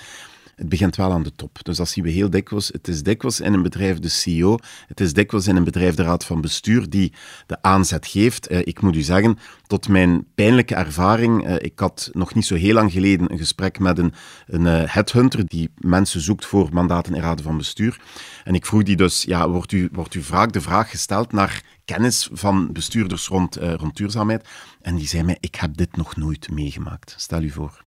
het 0.57 0.69
begint 0.69 0.95
wel 0.95 1.11
aan 1.11 1.23
de 1.23 1.35
top. 1.35 1.63
Dus 1.63 1.77
dat 1.77 1.89
zien 1.89 2.03
we 2.03 2.09
heel 2.09 2.29
dikwijls. 2.29 2.67
Het 2.67 2.87
is 2.87 3.03
dikwijls 3.03 3.39
in 3.39 3.53
een 3.53 3.61
bedrijf 3.61 3.99
de 3.99 4.09
CEO, 4.09 4.57
het 4.87 4.99
is 4.99 5.13
dikwijls 5.13 5.47
in 5.47 5.55
een 5.55 5.63
bedrijf 5.63 5.95
de 5.95 6.03
raad 6.03 6.25
van 6.25 6.41
bestuur 6.41 6.89
die 6.89 7.13
de 7.45 7.61
aanzet 7.61 8.07
geeft. 8.07 8.47
Eh, 8.47 8.59
ik 8.63 8.81
moet 8.81 8.95
u 8.95 9.01
zeggen, 9.01 9.37
tot 9.67 9.87
mijn 9.87 10.25
pijnlijke 10.35 10.75
ervaring, 10.75 11.47
eh, 11.47 11.55
ik 11.59 11.79
had 11.79 12.09
nog 12.13 12.33
niet 12.33 12.45
zo 12.45 12.55
heel 12.55 12.73
lang 12.73 12.91
geleden 12.91 13.31
een 13.31 13.37
gesprek 13.37 13.79
met 13.79 13.97
een, 13.97 14.13
een 14.47 14.65
uh, 14.65 14.93
headhunter 14.93 15.47
die 15.47 15.69
mensen 15.77 16.21
zoekt 16.21 16.45
voor 16.45 16.69
mandaten 16.71 17.13
in 17.13 17.21
raden 17.21 17.45
van 17.45 17.57
bestuur. 17.57 17.99
En 18.43 18.53
ik 18.53 18.65
vroeg 18.65 18.83
die 18.83 18.95
dus, 18.95 19.23
ja, 19.23 19.49
wordt 19.49 19.71
u, 19.71 19.89
wordt 19.91 20.13
u 20.13 20.21
vaak 20.21 20.51
de 20.51 20.61
vraag 20.61 20.89
gesteld 20.89 21.31
naar 21.31 21.63
kennis 21.85 22.29
van 22.31 22.71
bestuurders 22.71 23.27
rond, 23.27 23.55
rond 23.55 23.97
duurzaamheid? 23.97 24.47
En 24.81 24.95
die 24.95 25.07
zei 25.07 25.23
mij, 25.23 25.37
ik 25.39 25.55
heb 25.55 25.77
dit 25.77 25.97
nog 25.97 26.15
nooit 26.15 26.51
meegemaakt. 26.51 27.13
Stel 27.17 27.41
u 27.41 27.49
voor 27.49 27.86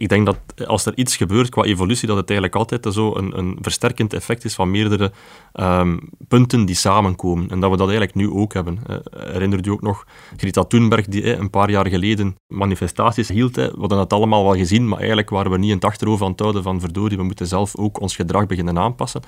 ik 0.00 0.08
denk 0.08 0.26
dat 0.26 0.38
als 0.66 0.86
er 0.86 0.96
iets 0.96 1.16
gebeurt 1.16 1.48
qua 1.48 1.62
evolutie, 1.62 2.08
dat 2.08 2.16
het 2.16 2.30
eigenlijk 2.30 2.58
altijd 2.58 2.94
zo 2.94 3.16
een, 3.16 3.38
een 3.38 3.58
versterkend 3.60 4.12
effect 4.12 4.44
is 4.44 4.54
van 4.54 4.70
meerdere 4.70 5.12
um, 5.52 6.00
punten 6.28 6.64
die 6.64 6.74
samenkomen. 6.74 7.48
En 7.50 7.60
dat 7.60 7.70
we 7.70 7.76
dat 7.76 7.88
eigenlijk 7.88 8.16
nu 8.16 8.30
ook 8.30 8.52
hebben. 8.52 8.78
Uh, 8.90 8.96
herinnert 9.10 9.66
u 9.66 9.70
ook 9.70 9.82
nog 9.82 10.04
Greta 10.36 10.64
Thunberg, 10.64 11.06
die 11.06 11.36
een 11.36 11.50
paar 11.50 11.70
jaar 11.70 11.86
geleden 11.86 12.36
manifestaties 12.46 13.28
hield. 13.28 13.54
We 13.54 13.74
hadden 13.78 13.98
het 13.98 14.12
allemaal 14.12 14.44
wel 14.44 14.56
gezien, 14.56 14.88
maar 14.88 14.98
eigenlijk 14.98 15.30
waren 15.30 15.50
we 15.50 15.58
niet 15.58 15.68
in 15.68 15.74
het 15.74 15.84
achterhoofd 15.84 16.22
aan 16.22 16.30
het 16.30 16.40
houden 16.40 16.62
van 16.62 16.80
verdorie, 16.80 17.16
we 17.16 17.22
moeten 17.22 17.46
zelf 17.46 17.76
ook 17.76 18.00
ons 18.00 18.16
gedrag 18.16 18.46
beginnen 18.46 18.78
aanpassen. 18.78 19.20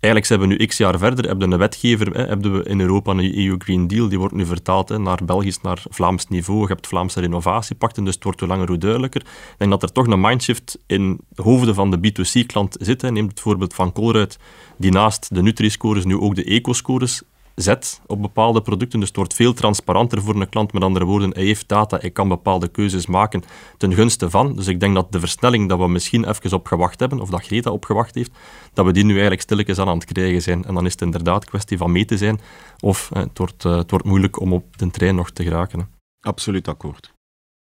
Eigenlijk 0.00 0.26
zijn 0.26 0.40
we 0.40 0.46
nu 0.46 0.66
x 0.66 0.76
jaar 0.76 0.98
verder, 0.98 1.26
hebben 1.26 1.52
een 1.52 1.58
wetgever, 1.58 2.12
hè, 2.12 2.24
hebben 2.24 2.52
we 2.52 2.62
in 2.62 2.80
Europa 2.80 3.10
een 3.10 3.38
EU 3.38 3.54
Green 3.58 3.86
Deal, 3.86 4.08
die 4.08 4.18
wordt 4.18 4.34
nu 4.34 4.46
vertaald 4.46 4.88
hè, 4.88 4.98
naar 4.98 5.24
Belgisch, 5.24 5.60
naar 5.60 5.82
Vlaams 5.90 6.28
niveau. 6.28 6.60
Je 6.60 6.66
hebt 6.66 6.86
Vlaamse 6.86 7.20
renovatiepakten, 7.20 8.04
dus 8.04 8.14
het 8.14 8.24
wordt 8.24 8.40
hoe 8.40 8.48
langer 8.48 8.68
hoe 8.68 8.78
duidelijker. 8.78 9.20
Ik 9.20 9.54
denk 9.56 9.70
dat 9.70 9.82
er 9.82 9.92
toch 9.92 10.06
een 10.06 10.20
mindshift 10.20 10.78
in 10.86 11.20
de 11.28 11.42
hoofden 11.42 11.74
van 11.74 11.90
de 11.90 11.98
B2C-klant 11.98 12.76
zit. 12.80 13.02
Neem 13.02 13.28
het 13.28 13.40
voorbeeld 13.40 13.74
van 13.74 13.92
Colruyt, 13.92 14.38
die 14.76 14.92
naast 14.92 15.34
de 15.34 15.42
Nutri-scores 15.42 16.04
nu 16.04 16.18
ook 16.18 16.34
de 16.34 16.44
eco-scores 16.44 17.22
zet 17.62 18.00
op 18.06 18.22
bepaalde 18.22 18.62
producten. 18.62 18.98
Dus 18.98 19.08
het 19.08 19.16
wordt 19.16 19.34
veel 19.34 19.52
transparanter 19.52 20.22
voor 20.22 20.34
een 20.34 20.48
klant. 20.48 20.72
Met 20.72 20.82
andere 20.82 21.04
woorden, 21.04 21.30
hij 21.30 21.44
heeft 21.44 21.68
data, 21.68 21.98
hij 22.00 22.10
kan 22.10 22.28
bepaalde 22.28 22.68
keuzes 22.68 23.06
maken 23.06 23.42
ten 23.76 23.94
gunste 23.94 24.30
van. 24.30 24.56
Dus 24.56 24.66
ik 24.66 24.80
denk 24.80 24.94
dat 24.94 25.12
de 25.12 25.20
versnelling 25.20 25.68
dat 25.68 25.78
we 25.78 25.88
misschien 25.88 26.28
even 26.28 26.52
op 26.52 26.66
gewacht 26.66 27.00
hebben, 27.00 27.20
of 27.20 27.30
dat 27.30 27.44
Greta 27.44 27.70
op 27.70 27.84
gewacht 27.84 28.14
heeft, 28.14 28.30
dat 28.72 28.86
we 28.86 28.92
die 28.92 29.04
nu 29.04 29.12
eigenlijk 29.12 29.42
stilletjes 29.42 29.78
aan 29.78 29.88
aan 29.88 29.98
het 29.98 30.12
krijgen 30.12 30.42
zijn. 30.42 30.64
En 30.64 30.74
dan 30.74 30.86
is 30.86 30.92
het 30.92 31.02
inderdaad 31.02 31.44
kwestie 31.44 31.78
van 31.78 31.92
mee 31.92 32.04
te 32.04 32.16
zijn, 32.16 32.40
of 32.80 33.10
eh, 33.12 33.22
het, 33.22 33.38
wordt, 33.38 33.64
eh, 33.64 33.76
het 33.76 33.90
wordt 33.90 34.06
moeilijk 34.06 34.40
om 34.40 34.52
op 34.52 34.78
de 34.78 34.90
trein 34.90 35.14
nog 35.14 35.30
te 35.30 35.42
geraken. 35.42 35.88
Absoluut 36.20 36.68
akkoord. 36.68 37.12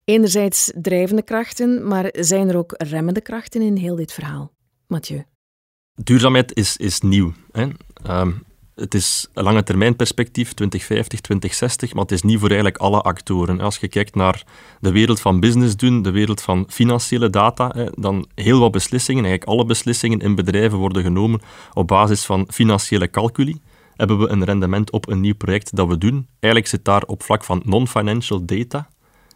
Enerzijds 0.03 0.71
drijvende 0.81 1.23
krachten, 1.23 1.87
maar 1.87 2.09
zijn 2.11 2.49
er 2.49 2.57
ook 2.57 2.73
remmende 2.77 3.21
krachten 3.21 3.61
in 3.61 3.75
heel 3.75 3.95
dit 3.95 4.13
verhaal? 4.13 4.51
Mathieu? 4.87 5.23
Duurzaamheid 6.03 6.55
is, 6.55 6.77
is 6.77 6.99
nieuw. 6.99 7.33
Hè. 7.51 7.67
Ehm, 8.03 8.31
het 8.79 8.93
is 8.93 9.27
een 9.33 9.43
lange 9.43 9.63
termijn 9.63 9.95
perspectief, 9.95 10.53
2050, 10.53 11.19
2060, 11.19 11.93
maar 11.93 12.01
het 12.01 12.11
is 12.11 12.21
niet 12.21 12.39
voor 12.39 12.47
eigenlijk 12.47 12.77
alle 12.77 13.01
actoren. 13.01 13.59
Als 13.59 13.77
je 13.77 13.87
kijkt 13.87 14.15
naar 14.15 14.43
de 14.79 14.91
wereld 14.91 15.19
van 15.19 15.39
business 15.39 15.75
doen, 15.75 16.01
de 16.01 16.11
wereld 16.11 16.41
van 16.41 16.65
financiële 16.69 17.29
data, 17.29 17.89
dan 17.91 18.27
heel 18.35 18.59
wat 18.59 18.71
beslissingen, 18.71 19.23
eigenlijk 19.25 19.51
alle 19.51 19.65
beslissingen 19.65 20.19
in 20.19 20.35
bedrijven 20.35 20.77
worden 20.77 21.03
genomen 21.03 21.41
op 21.73 21.87
basis 21.87 22.25
van 22.25 22.47
financiële 22.51 23.09
calculi. 23.09 23.57
Hebben 23.95 24.19
we 24.19 24.27
een 24.27 24.43
rendement 24.43 24.91
op 24.91 25.09
een 25.09 25.19
nieuw 25.19 25.35
project 25.35 25.75
dat 25.75 25.87
we 25.87 25.97
doen? 25.97 26.27
Eigenlijk 26.39 26.67
zit 26.67 26.85
daar 26.85 27.03
op 27.03 27.23
vlak 27.23 27.43
van 27.43 27.61
non-financial 27.65 28.45
data, 28.45 28.87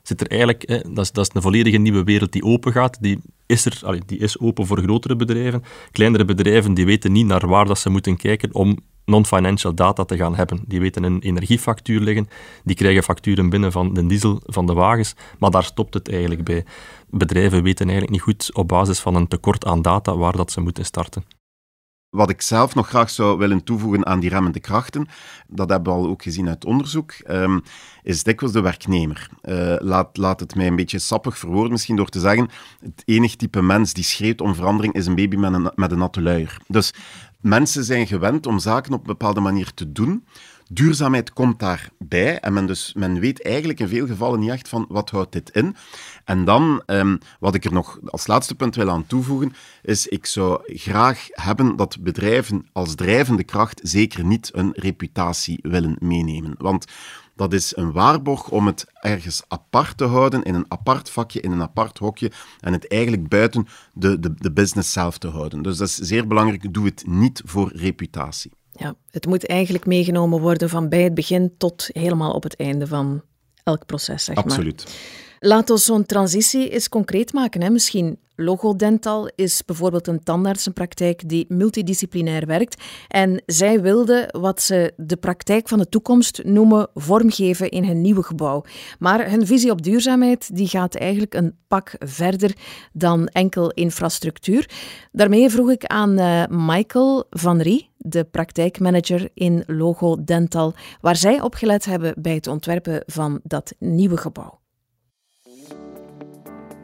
zit 0.03 0.21
er 0.21 0.27
eigenlijk, 0.27 0.67
dat, 0.67 1.05
is, 1.05 1.11
dat 1.11 1.27
is 1.27 1.35
een 1.35 1.41
volledige 1.41 1.77
nieuwe 1.77 2.03
wereld 2.03 2.31
die 2.31 2.43
open 2.43 2.71
gaat. 2.71 2.97
Die 3.01 3.19
is, 3.45 3.65
er, 3.65 4.01
die 4.05 4.19
is 4.19 4.39
open 4.39 4.65
voor 4.65 4.79
grotere 4.81 5.15
bedrijven. 5.15 5.63
Kleinere 5.91 6.25
bedrijven 6.25 6.73
die 6.73 6.85
weten 6.85 7.11
niet 7.11 7.25
naar 7.25 7.47
waar 7.47 7.65
dat 7.65 7.79
ze 7.79 7.89
moeten 7.89 8.17
kijken 8.17 8.53
om 8.53 8.77
non-financial 9.05 9.73
data 9.73 10.05
te 10.05 10.17
gaan 10.17 10.35
hebben. 10.35 10.63
Die 10.67 10.79
weten 10.79 11.03
een 11.03 11.21
energiefactuur 11.21 11.99
liggen, 11.99 12.29
die 12.63 12.75
krijgen 12.75 13.03
facturen 13.03 13.49
binnen 13.49 13.71
van 13.71 13.93
de 13.93 14.05
diesel 14.05 14.41
van 14.45 14.65
de 14.65 14.73
wagens, 14.73 15.15
maar 15.39 15.51
daar 15.51 15.63
stopt 15.63 15.93
het 15.93 16.09
eigenlijk 16.09 16.43
bij. 16.43 16.65
Bedrijven 17.09 17.63
weten 17.63 17.89
eigenlijk 17.89 18.11
niet 18.11 18.21
goed 18.21 18.49
op 18.53 18.67
basis 18.67 18.99
van 18.99 19.15
een 19.15 19.27
tekort 19.27 19.65
aan 19.65 19.81
data 19.81 20.17
waar 20.17 20.35
dat 20.35 20.51
ze 20.51 20.61
moeten 20.61 20.85
starten. 20.85 21.23
Wat 22.09 22.29
ik 22.29 22.41
zelf 22.41 22.75
nog 22.75 22.87
graag 22.87 23.09
zou 23.09 23.37
willen 23.37 23.63
toevoegen 23.63 24.05
aan 24.05 24.19
die 24.19 24.29
remmende 24.29 24.59
krachten, 24.59 25.07
dat 25.47 25.69
hebben 25.69 25.93
we 25.93 25.99
al 25.99 26.07
ook 26.07 26.23
gezien 26.23 26.47
uit 26.47 26.65
onderzoek, 26.65 27.13
um, 27.27 27.61
is 28.03 28.23
dikwijls 28.23 28.53
de 28.53 28.61
werknemer. 28.61 29.29
Uh, 29.41 29.75
laat, 29.79 30.17
laat 30.17 30.39
het 30.39 30.55
mij 30.55 30.67
een 30.67 30.75
beetje 30.75 30.99
sappig 30.99 31.37
verwoorden, 31.37 31.71
misschien 31.71 31.95
door 31.95 32.09
te 32.09 32.19
zeggen, 32.19 32.49
het 32.79 33.01
enige 33.05 33.35
type 33.35 33.61
mens 33.61 33.93
die 33.93 34.03
schreeuwt 34.03 34.41
om 34.41 34.55
verandering 34.55 34.93
is 34.93 35.05
een 35.05 35.15
baby 35.15 35.35
met 35.35 35.53
een, 35.53 35.71
met 35.75 35.91
een 35.91 35.97
natte 35.97 36.21
luier. 36.21 36.57
Dus 36.67 36.93
Mensen 37.43 37.83
zijn 37.83 38.07
gewend 38.07 38.45
om 38.45 38.59
zaken 38.59 38.93
op 38.93 38.99
een 38.99 39.05
bepaalde 39.05 39.39
manier 39.39 39.73
te 39.73 39.91
doen. 39.91 40.25
Duurzaamheid 40.69 41.33
komt 41.33 41.59
daarbij 41.59 42.39
en 42.39 42.53
men, 42.53 42.65
dus, 42.65 42.93
men 42.97 43.19
weet 43.19 43.43
eigenlijk 43.43 43.79
in 43.79 43.87
veel 43.87 44.07
gevallen 44.07 44.39
niet 44.39 44.49
echt 44.49 44.69
van 44.69 44.85
wat 44.89 45.09
houdt 45.09 45.31
dit 45.31 45.49
in. 45.49 45.75
En 46.25 46.45
dan, 46.45 46.83
um, 46.85 47.17
wat 47.39 47.55
ik 47.55 47.65
er 47.65 47.73
nog 47.73 47.99
als 48.05 48.27
laatste 48.27 48.55
punt 48.55 48.75
wil 48.75 48.89
aan 48.89 49.07
toevoegen, 49.07 49.53
is 49.81 50.07
ik 50.07 50.25
zou 50.25 50.61
graag 50.65 51.27
hebben 51.31 51.75
dat 51.75 51.97
bedrijven 51.99 52.67
als 52.71 52.95
drijvende 52.95 53.43
kracht 53.43 53.79
zeker 53.83 54.25
niet 54.25 54.49
een 54.53 54.71
reputatie 54.75 55.59
willen 55.61 55.95
meenemen. 55.99 56.55
Want 56.57 56.85
dat 57.35 57.53
is 57.53 57.75
een 57.75 57.91
waarborg 57.91 58.49
om 58.49 58.67
het 58.67 58.85
ergens 58.93 59.43
apart 59.47 59.97
te 59.97 60.03
houden, 60.03 60.43
in 60.43 60.55
een 60.55 60.65
apart 60.67 61.09
vakje, 61.09 61.41
in 61.41 61.51
een 61.51 61.61
apart 61.61 61.97
hokje, 61.97 62.31
en 62.59 62.73
het 62.73 62.87
eigenlijk 62.87 63.27
buiten 63.27 63.67
de, 63.93 64.19
de, 64.19 64.33
de 64.37 64.51
business 64.51 64.91
zelf 64.91 65.17
te 65.17 65.27
houden. 65.27 65.61
Dus 65.61 65.77
dat 65.77 65.87
is 65.87 65.95
zeer 65.95 66.27
belangrijk. 66.27 66.73
Doe 66.73 66.85
het 66.85 67.03
niet 67.07 67.41
voor 67.45 67.71
reputatie. 67.75 68.51
Ja, 68.71 68.95
het 69.11 69.25
moet 69.25 69.47
eigenlijk 69.47 69.85
meegenomen 69.85 70.41
worden 70.41 70.69
van 70.69 70.89
bij 70.89 71.03
het 71.03 71.13
begin 71.13 71.53
tot 71.57 71.89
helemaal 71.91 72.33
op 72.33 72.43
het 72.43 72.55
einde 72.55 72.87
van 72.87 73.21
elk 73.63 73.85
proces, 73.85 74.23
zeg 74.23 74.35
Absoluut. 74.35 74.83
maar. 74.85 74.93
Laat 75.45 75.69
ons 75.69 75.85
zo'n 75.85 76.05
transitie 76.05 76.69
eens 76.69 76.89
concreet 76.89 77.33
maken. 77.33 77.61
Hè. 77.61 77.69
Misschien 77.69 78.17
Logodental 78.35 79.31
is 79.35 79.65
bijvoorbeeld 79.65 80.07
een 80.07 80.23
tandartsenpraktijk 80.23 81.29
die 81.29 81.45
multidisciplinair 81.47 82.45
werkt. 82.45 82.83
En 83.07 83.43
zij 83.45 83.81
wilden 83.81 84.39
wat 84.39 84.61
ze 84.61 84.93
de 84.97 85.15
praktijk 85.15 85.67
van 85.67 85.77
de 85.77 85.89
toekomst 85.89 86.43
noemen 86.43 86.87
vormgeven 86.93 87.69
in 87.69 87.85
hun 87.85 88.01
nieuwe 88.01 88.23
gebouw. 88.23 88.63
Maar 88.99 89.29
hun 89.29 89.45
visie 89.47 89.71
op 89.71 89.81
duurzaamheid 89.81 90.55
die 90.55 90.67
gaat 90.67 90.95
eigenlijk 90.95 91.33
een 91.33 91.55
pak 91.67 91.95
verder 91.99 92.55
dan 92.93 93.27
enkel 93.27 93.71
infrastructuur. 93.71 94.69
Daarmee 95.11 95.49
vroeg 95.49 95.71
ik 95.71 95.85
aan 95.85 96.19
uh, 96.19 96.43
Michael 96.49 97.23
van 97.29 97.61
Rie, 97.61 97.89
de 97.97 98.23
praktijkmanager 98.23 99.29
in 99.33 99.63
Logo 99.67 100.23
Dental, 100.23 100.73
waar 101.01 101.15
zij 101.15 101.41
op 101.41 101.53
gelet 101.53 101.85
hebben 101.85 102.13
bij 102.17 102.33
het 102.33 102.47
ontwerpen 102.47 103.03
van 103.05 103.39
dat 103.43 103.73
nieuwe 103.79 104.17
gebouw. 104.17 104.61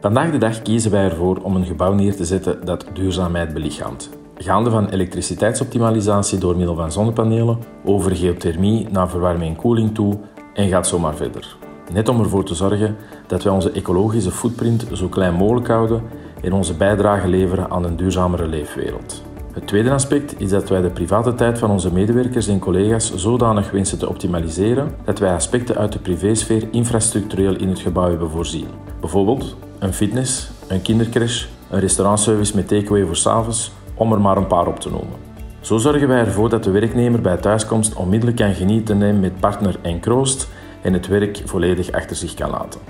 Vandaag 0.01 0.31
de 0.31 0.37
dag 0.37 0.61
kiezen 0.61 0.91
wij 0.91 1.03
ervoor 1.03 1.37
om 1.41 1.55
een 1.55 1.65
gebouw 1.65 1.93
neer 1.93 2.15
te 2.15 2.25
zetten 2.25 2.65
dat 2.65 2.85
duurzaamheid 2.93 3.53
belichaamt. 3.53 4.09
Gaande 4.35 4.69
van 4.69 4.89
elektriciteitsoptimalisatie 4.89 6.37
door 6.37 6.57
middel 6.57 6.75
van 6.75 6.91
zonnepanelen, 6.91 7.57
over 7.85 8.15
geothermie 8.15 8.87
naar 8.89 9.09
verwarming 9.09 9.55
en 9.55 9.61
koeling 9.61 9.95
toe 9.95 10.17
en 10.53 10.69
gaat 10.69 10.87
zomaar 10.87 11.15
verder. 11.15 11.57
Net 11.93 12.09
om 12.09 12.19
ervoor 12.19 12.43
te 12.43 12.55
zorgen 12.55 12.95
dat 13.27 13.43
wij 13.43 13.53
onze 13.53 13.71
ecologische 13.71 14.31
footprint 14.31 14.87
zo 14.93 15.07
klein 15.07 15.33
mogelijk 15.33 15.67
houden 15.67 16.01
en 16.41 16.53
onze 16.53 16.73
bijdrage 16.73 17.27
leveren 17.27 17.69
aan 17.69 17.83
een 17.83 17.95
duurzamere 17.95 18.47
leefwereld. 18.47 19.23
Het 19.51 19.67
tweede 19.67 19.91
aspect 19.91 20.39
is 20.39 20.49
dat 20.49 20.69
wij 20.69 20.81
de 20.81 20.89
private 20.89 21.35
tijd 21.35 21.59
van 21.59 21.71
onze 21.71 21.93
medewerkers 21.93 22.47
en 22.47 22.59
collega's 22.59 23.15
zodanig 23.15 23.71
wensen 23.71 23.99
te 23.99 24.09
optimaliseren 24.09 24.95
dat 25.05 25.19
wij 25.19 25.33
aspecten 25.33 25.75
uit 25.75 25.91
de 25.91 25.99
privésfeer 25.99 26.67
infrastructureel 26.71 27.55
in 27.55 27.69
het 27.69 27.79
gebouw 27.79 28.09
hebben 28.09 28.29
voorzien. 28.29 28.67
Bijvoorbeeld 28.99 29.55
een 29.79 29.93
fitness, 29.93 30.49
een 30.67 30.81
kindercrash, 30.81 31.45
een 31.69 31.79
restaurantservice 31.79 32.55
met 32.55 32.67
takeaway 32.67 33.05
voor 33.05 33.15
s'avonds, 33.15 33.71
om 33.95 34.11
er 34.11 34.21
maar 34.21 34.37
een 34.37 34.47
paar 34.47 34.67
op 34.67 34.79
te 34.79 34.89
noemen. 34.89 35.17
Zo 35.61 35.77
zorgen 35.77 36.07
wij 36.07 36.19
ervoor 36.19 36.49
dat 36.49 36.63
de 36.63 36.71
werknemer 36.71 37.21
bij 37.21 37.37
thuiskomst 37.37 37.93
onmiddellijk 37.93 38.37
kan 38.37 38.53
genieten 38.53 39.19
met 39.19 39.39
partner 39.39 39.79
en 39.81 39.99
kroost 39.99 40.47
en 40.81 40.93
het 40.93 41.07
werk 41.07 41.41
volledig 41.45 41.91
achter 41.91 42.15
zich 42.15 42.33
kan 42.33 42.49
laten. 42.49 42.81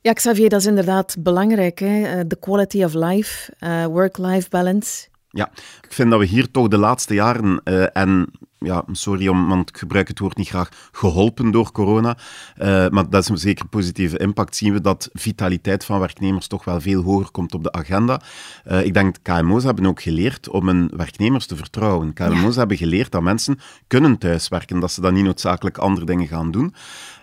Ja, 0.00 0.12
Xavier, 0.12 0.48
dat 0.48 0.60
is 0.60 0.66
inderdaad 0.66 1.16
belangrijk. 1.18 1.78
Hè? 1.78 2.02
Eh, 2.02 2.20
de 2.26 2.36
quality 2.36 2.84
of 2.84 2.94
life, 2.94 3.52
uh, 3.60 3.86
work-life 3.86 4.48
balance. 4.48 5.08
Ja, 5.28 5.50
ik 5.82 5.92
vind 5.92 6.10
dat 6.10 6.18
we 6.18 6.26
hier 6.26 6.50
toch 6.50 6.68
de 6.68 6.78
laatste 6.78 7.14
jaren, 7.14 7.60
uh, 7.64 7.96
en 7.96 8.30
ja, 8.62 8.84
sorry, 8.92 9.28
om, 9.28 9.48
want 9.48 9.68
ik 9.68 9.76
gebruik 9.76 10.08
het 10.08 10.18
woord 10.18 10.36
niet 10.36 10.48
graag, 10.48 10.68
geholpen 10.92 11.50
door 11.50 11.72
corona. 11.72 12.16
Uh, 12.58 12.88
maar 12.88 13.10
dat 13.10 13.22
is 13.22 13.28
een 13.28 13.38
zeker 13.38 13.66
positieve 13.66 14.18
impact. 14.18 14.56
Zien 14.56 14.72
we 14.72 14.80
dat 14.80 15.08
vitaliteit 15.12 15.84
van 15.84 15.98
werknemers 15.98 16.46
toch 16.46 16.64
wel 16.64 16.80
veel 16.80 17.02
hoger 17.02 17.30
komt 17.30 17.54
op 17.54 17.62
de 17.62 17.72
agenda. 17.72 18.20
Uh, 18.66 18.84
ik 18.84 18.94
denk 18.94 19.14
dat 19.14 19.40
KMO's 19.40 19.64
hebben 19.64 19.86
ook 19.86 20.02
geleerd 20.02 20.48
om 20.48 20.66
hun 20.66 20.90
werknemers 20.96 21.46
te 21.46 21.56
vertrouwen. 21.56 22.12
KMO's 22.12 22.54
ja. 22.54 22.58
hebben 22.58 22.76
geleerd 22.76 23.10
dat 23.10 23.22
mensen 23.22 23.58
kunnen 23.86 24.18
thuiswerken, 24.18 24.80
dat 24.80 24.92
ze 24.92 25.00
dan 25.00 25.14
niet 25.14 25.24
noodzakelijk 25.24 25.78
andere 25.78 26.06
dingen 26.06 26.26
gaan 26.26 26.50
doen. 26.50 26.74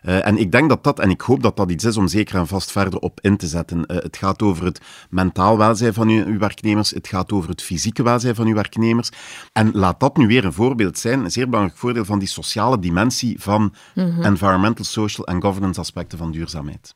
Uh, 0.04 0.28
en 0.28 0.38
ik 0.38 0.52
denk 0.52 0.70
dat 0.70 0.84
dat, 0.84 1.00
en 1.00 1.10
ik 1.10 1.22
hoop 1.22 1.44
dat 1.44 1.58
dat 1.58 1.72
iets 1.72 1.84
is 1.84 1.98
om 1.98 2.08
zeker 2.08 2.36
en 2.36 2.48
vast 2.48 2.72
verder 2.72 3.00
op 3.00 3.20
in 3.22 3.38
te 3.38 3.48
zetten. 3.48 3.84
Het 3.88 4.18
gaat 4.18 4.42
over 4.42 4.66
het 4.66 4.82
mentaal 5.10 5.58
welzijn 5.58 5.94
van 5.94 6.08
uw, 6.08 6.26
uw, 6.26 6.38
werknemers, 6.38 6.90
het 6.92 7.08
gaat 7.08 7.32
over 7.32 7.50
het 7.50 7.62
fysieke 7.62 8.04
welzijn 8.04 8.36
van 8.36 8.48
uw 8.48 8.54
werknemers. 8.54 9.10
En 9.54 9.72
laat 9.74 10.00
dat 10.00 10.18
nu 10.18 10.28
weer 10.28 10.46
een 10.46 10.54
voorbeeld 10.54 10.98
zijn, 10.98 11.29
een 11.30 11.36
zeer 11.36 11.50
belangrijk 11.50 11.80
voordeel 11.80 12.06
van 12.06 12.20
die 12.20 12.28
sociale 12.28 12.80
dimensie 12.80 13.42
van 13.42 13.62
mm 13.62 14.12
-hmm. 14.12 14.24
environmental, 14.24 14.86
social 14.86 15.28
en 15.28 15.42
governance 15.42 15.80
aspecten 15.80 16.18
van 16.18 16.32
duurzaamheid. 16.32 16.96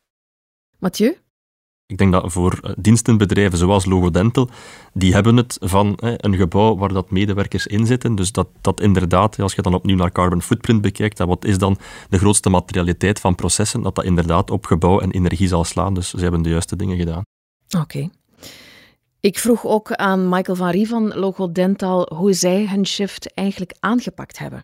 Mathieu? 0.79 1.17
Ik 1.85 1.97
denk 1.97 2.11
dat 2.11 2.31
voor 2.31 2.75
dienstenbedrijven 2.77 3.57
zoals 3.57 3.85
Logodental, 3.85 4.49
die 4.93 5.13
hebben 5.13 5.37
het 5.37 5.57
van 5.59 5.97
hè, 6.01 6.25
een 6.25 6.35
gebouw 6.35 6.77
waar 6.77 6.93
dat 6.93 7.11
medewerkers 7.11 7.67
in 7.67 7.85
zitten. 7.85 8.15
Dus 8.15 8.31
dat, 8.31 8.47
dat 8.61 8.81
inderdaad, 8.81 9.39
als 9.39 9.53
je 9.53 9.61
dan 9.61 9.73
opnieuw 9.73 9.95
naar 9.95 10.11
carbon 10.11 10.41
footprint 10.41 10.81
bekijkt, 10.81 11.17
dat 11.17 11.27
wat 11.27 11.45
is 11.45 11.57
dan 11.57 11.77
de 12.09 12.17
grootste 12.17 12.49
materialiteit 12.49 13.19
van 13.19 13.35
processen, 13.35 13.81
dat 13.81 13.95
dat 13.95 14.05
inderdaad 14.05 14.51
op 14.51 14.65
gebouw 14.65 14.99
en 14.99 15.11
energie 15.11 15.47
zal 15.47 15.63
slaan. 15.63 15.93
Dus 15.93 16.09
ze 16.09 16.19
hebben 16.19 16.41
de 16.41 16.49
juiste 16.49 16.75
dingen 16.75 16.97
gedaan. 16.97 17.21
Oké. 17.69 17.81
Okay. 17.81 18.09
Ik 19.25 19.39
vroeg 19.39 19.65
ook 19.65 19.91
aan 19.91 20.29
Michael 20.29 20.57
van 20.57 20.69
Rie 20.69 20.87
van 20.87 21.13
Logodental 21.15 22.11
hoe 22.15 22.33
zij 22.33 22.67
hun 22.69 22.85
shift 22.85 23.33
eigenlijk 23.33 23.75
aangepakt 23.79 24.39
hebben. 24.39 24.63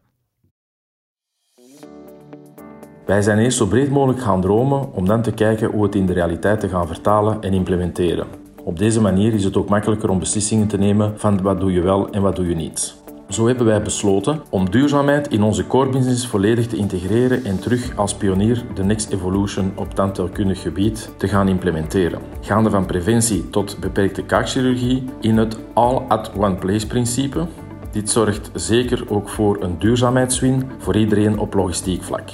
Wij 3.05 3.21
zijn 3.21 3.37
eerst 3.37 3.57
zo 3.57 3.67
breed 3.67 3.89
mogelijk 3.89 4.21
gaan 4.21 4.41
dromen 4.41 4.93
om 4.93 5.05
dan 5.05 5.21
te 5.21 5.31
kijken 5.31 5.71
hoe 5.71 5.83
het 5.83 5.95
in 5.95 6.05
de 6.05 6.13
realiteit 6.13 6.59
te 6.59 6.69
gaan 6.69 6.87
vertalen 6.87 7.41
en 7.41 7.53
implementeren. 7.53 8.27
Op 8.63 8.77
deze 8.77 9.01
manier 9.01 9.33
is 9.33 9.43
het 9.43 9.57
ook 9.57 9.69
makkelijker 9.69 10.09
om 10.09 10.19
beslissingen 10.19 10.67
te 10.67 10.77
nemen 10.77 11.19
van 11.19 11.41
wat 11.41 11.59
doe 11.59 11.71
je 11.71 11.81
wel 11.81 12.09
en 12.09 12.21
wat 12.21 12.35
doe 12.35 12.47
je 12.47 12.55
niet. 12.55 12.98
Zo 13.29 13.47
hebben 13.47 13.65
wij 13.65 13.81
besloten 13.81 14.41
om 14.49 14.69
duurzaamheid 14.69 15.27
in 15.27 15.43
onze 15.43 15.67
core 15.67 15.89
business 15.89 16.27
volledig 16.27 16.67
te 16.67 16.75
integreren 16.75 17.45
en 17.45 17.59
terug 17.59 17.97
als 17.97 18.13
pionier 18.13 18.65
de 18.73 18.83
Next 18.83 19.11
Evolution 19.11 19.71
op 19.75 19.93
tandheelkundig 19.93 20.61
gebied 20.61 21.09
te 21.17 21.27
gaan 21.27 21.47
implementeren. 21.47 22.21
Gaande 22.41 22.69
van 22.69 22.85
preventie 22.85 23.49
tot 23.49 23.79
beperkte 23.79 24.23
kaakchirurgie 24.23 25.03
in 25.21 25.37
het 25.37 25.57
all 25.73 25.95
at 26.07 26.31
one 26.37 26.55
place 26.55 26.87
principe. 26.87 27.47
Dit 27.91 28.09
zorgt 28.09 28.51
zeker 28.53 29.03
ook 29.09 29.29
voor 29.29 29.63
een 29.63 29.79
duurzaamheidswin 29.79 30.71
voor 30.77 30.95
iedereen 30.95 31.39
op 31.39 31.53
logistiek 31.53 32.03
vlak. 32.03 32.29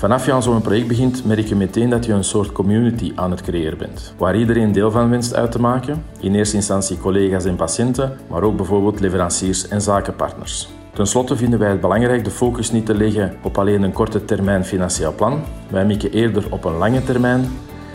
Vanaf 0.00 0.26
je 0.26 0.32
aan 0.32 0.42
zo'n 0.42 0.60
project 0.60 0.88
begint, 0.88 1.24
merk 1.24 1.46
je 1.46 1.56
meteen 1.56 1.90
dat 1.90 2.04
je 2.04 2.12
een 2.12 2.24
soort 2.24 2.52
community 2.52 3.12
aan 3.14 3.30
het 3.30 3.42
creëren 3.42 3.78
bent, 3.78 4.14
waar 4.16 4.36
iedereen 4.36 4.72
deel 4.72 4.90
van 4.90 5.10
wenst 5.10 5.34
uit 5.34 5.52
te 5.52 5.60
maken. 5.60 6.04
In 6.20 6.34
eerste 6.34 6.56
instantie 6.56 6.98
collega's 6.98 7.44
en 7.44 7.56
patiënten, 7.56 8.16
maar 8.28 8.42
ook 8.42 8.56
bijvoorbeeld 8.56 9.00
leveranciers 9.00 9.68
en 9.68 9.80
zakenpartners. 9.82 10.68
Ten 10.92 11.06
slotte 11.06 11.36
vinden 11.36 11.58
wij 11.58 11.70
het 11.70 11.80
belangrijk 11.80 12.24
de 12.24 12.30
focus 12.30 12.70
niet 12.70 12.86
te 12.86 12.94
leggen 12.94 13.36
op 13.42 13.58
alleen 13.58 13.82
een 13.82 13.92
korte 13.92 14.24
termijn 14.24 14.64
financieel 14.64 15.14
plan. 15.14 15.40
Wij 15.68 15.86
mikken 15.86 16.12
eerder 16.12 16.44
op 16.50 16.64
een 16.64 16.76
lange 16.76 17.04
termijn. 17.04 17.48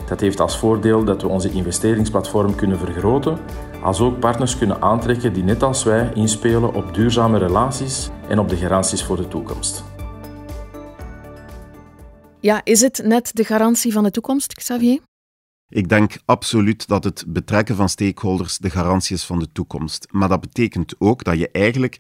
Dat 0.07 0.19
heeft 0.19 0.39
als 0.39 0.57
voordeel 0.57 1.03
dat 1.03 1.21
we 1.21 1.27
onze 1.27 1.51
investeringsplatform 1.51 2.55
kunnen 2.55 2.79
vergroten, 2.79 3.37
als 3.83 3.99
ook 3.99 4.19
partners 4.19 4.57
kunnen 4.57 4.81
aantrekken 4.81 5.33
die 5.33 5.43
net 5.43 5.63
als 5.63 5.83
wij 5.83 6.11
inspelen 6.13 6.73
op 6.73 6.93
duurzame 6.93 7.37
relaties 7.37 8.09
en 8.27 8.39
op 8.39 8.49
de 8.49 8.55
garanties 8.55 9.03
voor 9.03 9.17
de 9.17 9.27
toekomst. 9.27 9.94
Ja, 12.45 12.61
is 12.63 12.81
het 12.81 13.01
net 13.03 13.31
de 13.33 13.43
garantie 13.43 13.91
van 13.91 14.03
de 14.03 14.11
toekomst, 14.11 14.53
Xavier? 14.53 14.99
Ik 15.69 15.89
denk 15.89 16.17
absoluut 16.25 16.87
dat 16.87 17.03
het 17.03 17.23
betrekken 17.27 17.75
van 17.75 17.89
stakeholders 17.89 18.57
de 18.57 18.69
garantie 18.69 19.15
is 19.15 19.25
van 19.25 19.39
de 19.39 19.51
toekomst. 19.51 20.07
Maar 20.11 20.29
dat 20.29 20.41
betekent 20.41 20.95
ook 20.97 21.23
dat 21.23 21.37
je 21.37 21.49
eigenlijk 21.51 21.97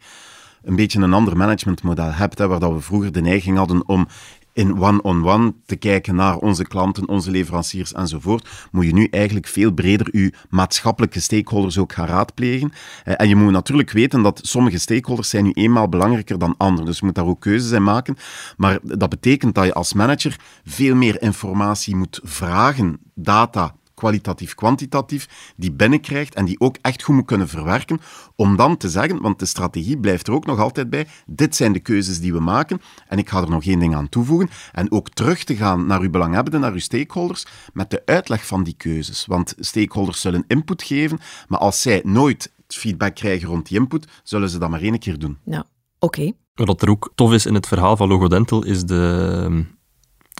een 0.61 0.75
beetje 0.75 1.01
een 1.01 1.13
ander 1.13 1.37
managementmodel 1.37 2.11
hebt, 2.11 2.37
hè, 2.37 2.47
waar 2.47 2.59
dat 2.59 2.73
we 2.73 2.79
vroeger 2.79 3.11
de 3.11 3.21
neiging 3.21 3.57
hadden 3.57 3.87
om 3.87 4.07
in 4.55 4.81
one-on-one 4.81 5.53
te 5.65 5.75
kijken 5.75 6.15
naar 6.15 6.37
onze 6.37 6.67
klanten, 6.67 7.07
onze 7.07 7.31
leveranciers 7.31 7.93
enzovoort, 7.93 8.49
moet 8.71 8.85
je 8.85 8.93
nu 8.93 9.07
eigenlijk 9.11 9.47
veel 9.47 9.71
breder 9.71 10.07
je 10.11 10.33
maatschappelijke 10.49 11.19
stakeholders 11.19 11.77
ook 11.77 11.93
gaan 11.93 12.07
raadplegen. 12.07 12.71
En 13.03 13.27
je 13.27 13.35
moet 13.35 13.51
natuurlijk 13.51 13.91
weten 13.91 14.21
dat 14.21 14.39
sommige 14.43 14.79
stakeholders 14.79 15.29
zijn 15.29 15.43
nu 15.43 15.51
eenmaal 15.51 15.89
belangrijker 15.89 16.39
dan 16.39 16.55
anderen. 16.57 16.85
Dus 16.85 16.99
je 16.99 17.05
moet 17.05 17.15
daar 17.15 17.25
ook 17.25 17.41
keuzes 17.41 17.71
in 17.71 17.83
maken. 17.83 18.17
Maar 18.57 18.79
dat 18.81 19.09
betekent 19.09 19.55
dat 19.55 19.65
je 19.65 19.73
als 19.73 19.93
manager 19.93 20.39
veel 20.65 20.95
meer 20.95 21.21
informatie 21.21 21.95
moet 21.95 22.19
vragen, 22.23 22.99
data, 23.13 23.75
kwalitatief, 23.95 24.55
kwantitatief, 24.55 25.53
die 25.55 25.71
binnenkrijgt 25.71 26.35
en 26.35 26.45
die 26.45 26.59
ook 26.59 26.77
echt 26.81 27.03
goed 27.03 27.15
moet 27.15 27.25
kunnen 27.25 27.47
verwerken, 27.47 27.99
om 28.35 28.55
dan 28.55 28.77
te 28.77 28.89
zeggen, 28.89 29.21
want 29.21 29.39
de 29.39 29.45
strategie 29.45 29.97
blijft 29.97 30.27
er 30.27 30.33
ook 30.33 30.45
nog 30.45 30.59
altijd 30.59 30.89
bij, 30.89 31.07
dit 31.25 31.55
zijn 31.55 31.73
de 31.73 31.79
keuzes 31.79 32.19
die 32.19 32.33
we 32.33 32.39
maken, 32.39 32.81
en 33.07 33.17
ik 33.17 33.29
ga 33.29 33.41
er 33.41 33.49
nog 33.49 33.65
één 33.65 33.79
ding 33.79 33.95
aan 33.95 34.09
toevoegen, 34.09 34.49
en 34.71 34.91
ook 34.91 35.09
terug 35.09 35.43
te 35.43 35.55
gaan 35.55 35.85
naar 35.85 36.01
uw 36.01 36.09
belanghebbenden, 36.09 36.61
naar 36.61 36.73
uw 36.73 36.79
stakeholders, 36.79 37.45
met 37.73 37.89
de 37.89 38.01
uitleg 38.05 38.45
van 38.45 38.63
die 38.63 38.75
keuzes. 38.77 39.25
Want 39.25 39.53
stakeholders 39.59 40.21
zullen 40.21 40.43
input 40.47 40.83
geven, 40.83 41.19
maar 41.47 41.59
als 41.59 41.81
zij 41.81 42.01
nooit 42.03 42.53
feedback 42.67 43.15
krijgen 43.15 43.47
rond 43.47 43.67
die 43.67 43.79
input, 43.79 44.07
zullen 44.23 44.49
ze 44.49 44.57
dat 44.57 44.69
maar 44.69 44.81
één 44.81 44.99
keer 44.99 45.19
doen. 45.19 45.37
Ja, 45.45 45.65
oké. 45.99 46.31
Wat 46.53 46.81
er 46.81 46.89
ook 46.89 47.11
tof 47.15 47.33
is 47.33 47.45
in 47.45 47.53
het 47.53 47.67
verhaal 47.67 47.97
van 47.97 48.07
Logodental, 48.07 48.63
is 48.63 48.83
de, 48.83 49.65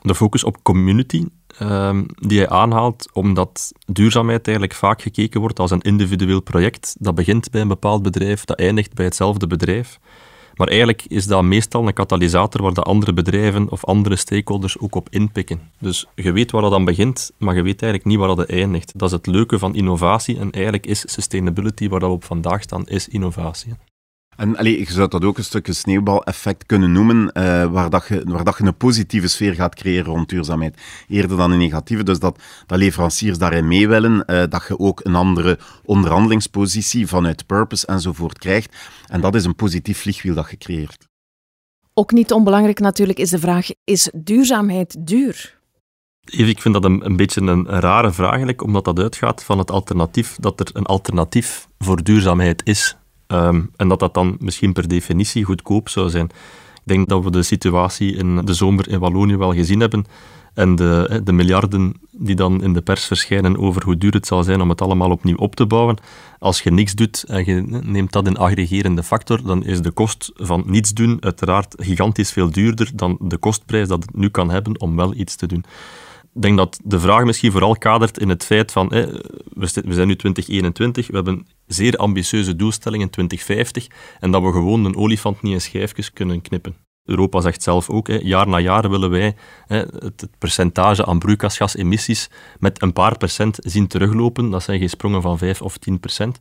de 0.01 0.15
focus 0.15 0.43
op 0.43 0.63
community 0.63 1.25
um, 1.61 2.05
die 2.15 2.37
hij 2.37 2.49
aanhaalt, 2.49 3.09
omdat 3.13 3.71
duurzaamheid 3.85 4.47
eigenlijk 4.47 4.77
vaak 4.77 5.01
gekeken 5.01 5.39
wordt 5.39 5.59
als 5.59 5.71
een 5.71 5.81
individueel 5.81 6.41
project. 6.41 6.95
Dat 6.99 7.15
begint 7.15 7.51
bij 7.51 7.61
een 7.61 7.67
bepaald 7.67 8.03
bedrijf, 8.03 8.45
dat 8.45 8.59
eindigt 8.59 8.93
bij 8.93 9.05
hetzelfde 9.05 9.47
bedrijf. 9.47 9.99
Maar 10.55 10.67
eigenlijk 10.67 11.05
is 11.07 11.27
dat 11.27 11.43
meestal 11.43 11.87
een 11.87 11.93
katalysator 11.93 12.61
waar 12.61 12.73
de 12.73 12.81
andere 12.81 13.13
bedrijven 13.13 13.71
of 13.71 13.85
andere 13.85 14.15
stakeholders 14.15 14.79
ook 14.79 14.95
op 14.95 15.09
inpikken. 15.09 15.61
Dus 15.79 16.05
je 16.15 16.31
weet 16.31 16.51
waar 16.51 16.61
dat 16.61 16.71
dan 16.71 16.85
begint, 16.85 17.31
maar 17.37 17.55
je 17.55 17.61
weet 17.61 17.81
eigenlijk 17.81 18.11
niet 18.11 18.19
waar 18.19 18.35
dat 18.35 18.49
eindigt. 18.49 18.99
Dat 18.99 19.09
is 19.09 19.15
het 19.15 19.27
leuke 19.27 19.59
van 19.59 19.75
innovatie 19.75 20.39
en 20.39 20.51
eigenlijk 20.51 20.85
is 20.85 21.03
sustainability 21.05 21.89
waar 21.89 21.99
we 21.99 22.05
op 22.05 22.23
vandaag 22.23 22.61
staan, 22.61 22.87
is 22.87 23.07
innovatie. 23.07 23.73
En 24.35 24.57
allee, 24.57 24.79
je 24.79 24.91
zou 24.91 25.09
dat 25.09 25.23
ook 25.23 25.37
een 25.37 25.43
stukje 25.43 25.73
sneeuwbaleffect 25.73 26.65
kunnen 26.65 26.91
noemen, 26.91 27.17
uh, 27.33 27.65
waar, 27.65 27.89
dat 27.89 28.07
je, 28.07 28.23
waar 28.25 28.43
dat 28.43 28.57
je 28.57 28.63
een 28.63 28.77
positieve 28.77 29.27
sfeer 29.27 29.53
gaat 29.53 29.75
creëren 29.75 30.05
rond 30.05 30.29
duurzaamheid, 30.29 30.81
eerder 31.07 31.37
dan 31.37 31.51
een 31.51 31.57
negatieve. 31.57 32.03
Dus 32.03 32.19
dat, 32.19 32.41
dat 32.65 32.77
leveranciers 32.77 33.37
daarin 33.37 33.67
mee 33.67 33.87
willen, 33.87 34.13
uh, 34.27 34.43
dat 34.49 34.65
je 34.67 34.79
ook 34.79 34.99
een 35.03 35.15
andere 35.15 35.59
onderhandelingspositie 35.83 37.07
vanuit 37.07 37.45
purpose 37.45 37.87
enzovoort 37.87 38.37
krijgt. 38.37 38.75
En 39.07 39.21
dat 39.21 39.35
is 39.35 39.45
een 39.45 39.55
positief 39.55 39.99
vliegwiel 39.99 40.33
dat 40.33 40.49
je 40.49 40.57
creëert. 40.57 41.07
Ook 41.93 42.11
niet 42.11 42.31
onbelangrijk 42.31 42.79
natuurlijk 42.79 43.19
is 43.19 43.29
de 43.29 43.39
vraag, 43.39 43.67
is 43.83 44.09
duurzaamheid 44.13 45.07
duur? 45.07 45.59
Even, 46.25 46.47
ik 46.47 46.61
vind 46.61 46.73
dat 46.73 46.85
een, 46.85 47.05
een 47.05 47.15
beetje 47.15 47.41
een, 47.41 47.47
een 47.47 47.79
rare 47.79 48.11
vraag 48.11 48.29
eigenlijk, 48.29 48.63
omdat 48.63 48.85
dat 48.85 48.99
uitgaat 48.99 49.43
van 49.43 49.57
het 49.57 49.71
alternatief, 49.71 50.35
dat 50.39 50.59
er 50.59 50.69
een 50.73 50.85
alternatief 50.85 51.67
voor 51.77 52.03
duurzaamheid 52.03 52.61
is. 52.65 52.97
Ehm, 53.35 53.61
en 53.75 53.87
dat 53.87 53.99
dat 53.99 54.13
dan 54.13 54.35
misschien 54.39 54.73
per 54.73 54.87
definitie 54.87 55.43
goedkoop 55.43 55.89
zou 55.89 56.09
zijn. 56.09 56.25
Ik 56.75 56.91
denk 56.93 57.09
dat 57.09 57.23
we 57.23 57.31
de 57.31 57.43
situatie 57.43 58.15
in 58.15 58.35
de 58.35 58.53
zomer 58.53 58.89
in 58.89 58.99
Wallonië 58.99 59.37
wel 59.37 59.53
gezien 59.53 59.79
hebben. 59.79 60.05
En 60.53 60.75
de, 60.75 61.21
de, 61.23 61.33
miljarden 61.33 61.93
die 62.11 62.35
dan 62.35 62.63
in 62.63 62.73
de 62.73 62.81
pers 62.81 63.05
verschijnen 63.05 63.57
over 63.57 63.83
hoe 63.83 63.97
duur 63.97 64.13
het 64.13 64.27
zal 64.27 64.43
zijn 64.43 64.61
om 64.61 64.69
het 64.69 64.81
allemaal 64.81 65.11
opnieuw 65.11 65.35
op 65.35 65.55
te 65.55 65.65
bouwen. 65.65 65.97
Als 66.39 66.61
je 66.61 66.71
niks 66.71 66.93
doet 66.93 67.23
en 67.27 67.45
je 67.45 67.81
neemt 67.83 68.11
dat 68.11 68.27
in 68.27 68.37
aggregerende 68.37 69.03
factor, 69.03 69.43
dan 69.43 69.65
is 69.65 69.81
de 69.81 69.91
kost 69.91 70.31
van 70.35 70.63
niets 70.65 70.93
doen 70.93 71.17
uiteraard 71.19 71.75
gigantisch 71.77 72.31
veel 72.31 72.51
duurder 72.51 72.91
dan 72.93 73.17
de 73.19 73.37
kostprijs 73.37 73.87
dat 73.87 74.01
het 74.01 74.15
nu 74.15 74.29
kan 74.29 74.49
hebben 74.49 74.79
om 74.81 74.95
wel 74.95 75.13
iets 75.13 75.35
te 75.35 75.47
doen. 75.47 75.65
Denk 76.39 76.57
dat 76.57 76.79
de 76.83 76.99
vraag 76.99 77.23
misschien 77.23 77.51
vooral 77.51 77.77
kadert 77.77 78.19
in 78.19 78.29
het 78.29 78.43
feit 78.45 78.71
van, 78.71 78.87
we 78.89 79.93
zijn 79.93 80.07
nu 80.07 80.15
2021, 80.15 81.07
we 81.07 81.15
hebben 81.15 81.47
zeer 81.65 81.97
ambitieuze 81.97 82.55
doelstellingen 82.55 83.09
2050 83.09 83.87
en 84.19 84.31
dat 84.31 84.41
we 84.41 84.51
gewoon 84.51 84.85
een 84.85 84.95
olifant 84.95 85.41
niet 85.41 85.53
in 85.53 85.61
schijfjes 85.61 86.13
kunnen 86.13 86.41
knippen. 86.41 86.75
Europa 87.03 87.41
zegt 87.41 87.63
zelf 87.63 87.89
ook, 87.89 88.07
jaar 88.07 88.47
na 88.47 88.59
jaar 88.59 88.89
willen 88.89 89.09
wij 89.09 89.35
het, 89.67 90.27
percentage 90.37 91.05
aan 91.05 91.19
broeikasgasemissies 91.19 92.29
met 92.59 92.81
een 92.81 92.93
paar 92.93 93.17
procent 93.17 93.57
zien 93.61 93.87
teruglopen. 93.87 94.49
Dat 94.49 94.63
zijn 94.63 94.79
geen 94.79 94.89
sprongen 94.89 95.21
van 95.21 95.37
5 95.37 95.61
of 95.61 95.77
10 95.77 95.99
procent. 95.99 96.39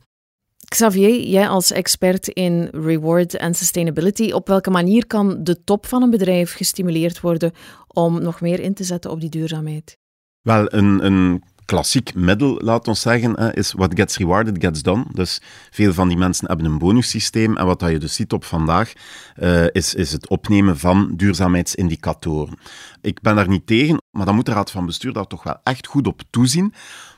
Xavier, 0.67 1.27
jij 1.27 1.47
als 1.47 1.71
expert 1.71 2.27
in 2.27 2.69
reward 2.71 3.35
en 3.35 3.53
sustainability, 3.53 4.31
op 4.31 4.47
welke 4.47 4.69
manier 4.69 5.07
kan 5.07 5.43
de 5.43 5.63
top 5.63 5.85
van 5.85 6.01
een 6.01 6.09
bedrijf 6.09 6.53
gestimuleerd 6.53 7.21
worden 7.21 7.51
om 7.87 8.21
nog 8.21 8.41
meer 8.41 8.59
in 8.59 8.73
te 8.73 8.83
zetten 8.83 9.11
op 9.11 9.19
die 9.21 9.29
duurzaamheid? 9.29 9.97
Wel, 10.41 10.73
een, 10.73 11.05
een 11.05 11.43
klassiek 11.65 12.13
middel, 12.13 12.59
laat 12.63 12.87
ons 12.87 13.01
zeggen, 13.01 13.53
is 13.53 13.71
what 13.71 13.91
gets 13.95 14.17
rewarded 14.17 14.55
gets 14.59 14.81
done. 14.81 15.05
Dus 15.13 15.41
veel 15.71 15.93
van 15.93 16.07
die 16.07 16.17
mensen 16.17 16.47
hebben 16.47 16.65
een 16.65 16.77
bonussysteem. 16.77 17.57
En 17.57 17.65
wat 17.65 17.81
je 17.81 17.97
dus 17.97 18.15
ziet 18.15 18.33
op 18.33 18.43
vandaag, 18.43 18.93
uh, 19.39 19.65
is, 19.71 19.93
is 19.93 20.11
het 20.11 20.29
opnemen 20.29 20.77
van 20.77 21.13
duurzaamheidsindicatoren. 21.15 22.57
Ik 23.01 23.21
ben 23.21 23.35
daar 23.35 23.47
niet 23.47 23.67
tegen, 23.67 24.01
maar 24.11 24.25
dan 24.25 24.35
moet 24.35 24.45
de 24.45 24.51
Raad 24.51 24.71
van 24.71 24.85
Bestuur 24.85 25.13
daar 25.13 25.27
toch 25.27 25.43
wel 25.43 25.57
echt 25.63 25.87
goed 25.87 26.07
op 26.07 26.21
toezien 26.29 26.73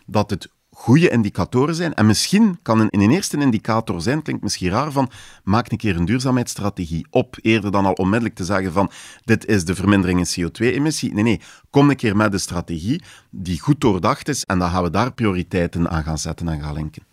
dat 0.06 0.30
het 0.30 0.50
goede 0.78 1.10
indicatoren 1.10 1.76
zijn. 1.76 1.94
En 1.94 2.06
misschien 2.06 2.60
kan 2.62 2.80
een, 2.80 2.88
een 2.90 3.12
eerste 3.12 3.38
indicator 3.38 4.02
zijn, 4.02 4.22
klinkt 4.22 4.44
misschien 4.44 4.70
raar, 4.70 4.92
van 4.92 5.10
maak 5.44 5.72
een 5.72 5.78
keer 5.78 5.96
een 5.96 6.06
duurzaamheidsstrategie 6.06 7.08
op, 7.10 7.36
eerder 7.42 7.72
dan 7.72 7.86
al 7.86 7.94
onmiddellijk 7.94 8.36
te 8.36 8.46
zeggen 8.46 8.72
van 8.72 8.92
dit 9.24 9.46
is 9.46 9.66
de 9.66 9.76
vermindering 9.76 10.20
in 10.20 10.46
CO2-emissie. 10.46 11.14
Nee, 11.14 11.24
nee, 11.24 11.42
kom 11.70 11.90
een 11.90 11.96
keer 11.96 12.16
met 12.16 12.34
een 12.34 12.40
strategie 12.40 13.04
die 13.32 13.60
goed 13.60 13.82
doordacht 13.82 14.28
is 14.28 14.44
en 14.44 14.60
dan 14.60 14.70
gaan 14.70 14.84
we 14.84 14.90
daar 14.90 15.14
prioriteiten 15.14 15.90
aan 15.90 16.04
gaan 16.04 16.18
zetten 16.18 16.48
en 16.48 16.62
gaan 16.62 16.74
linken. 16.74 17.06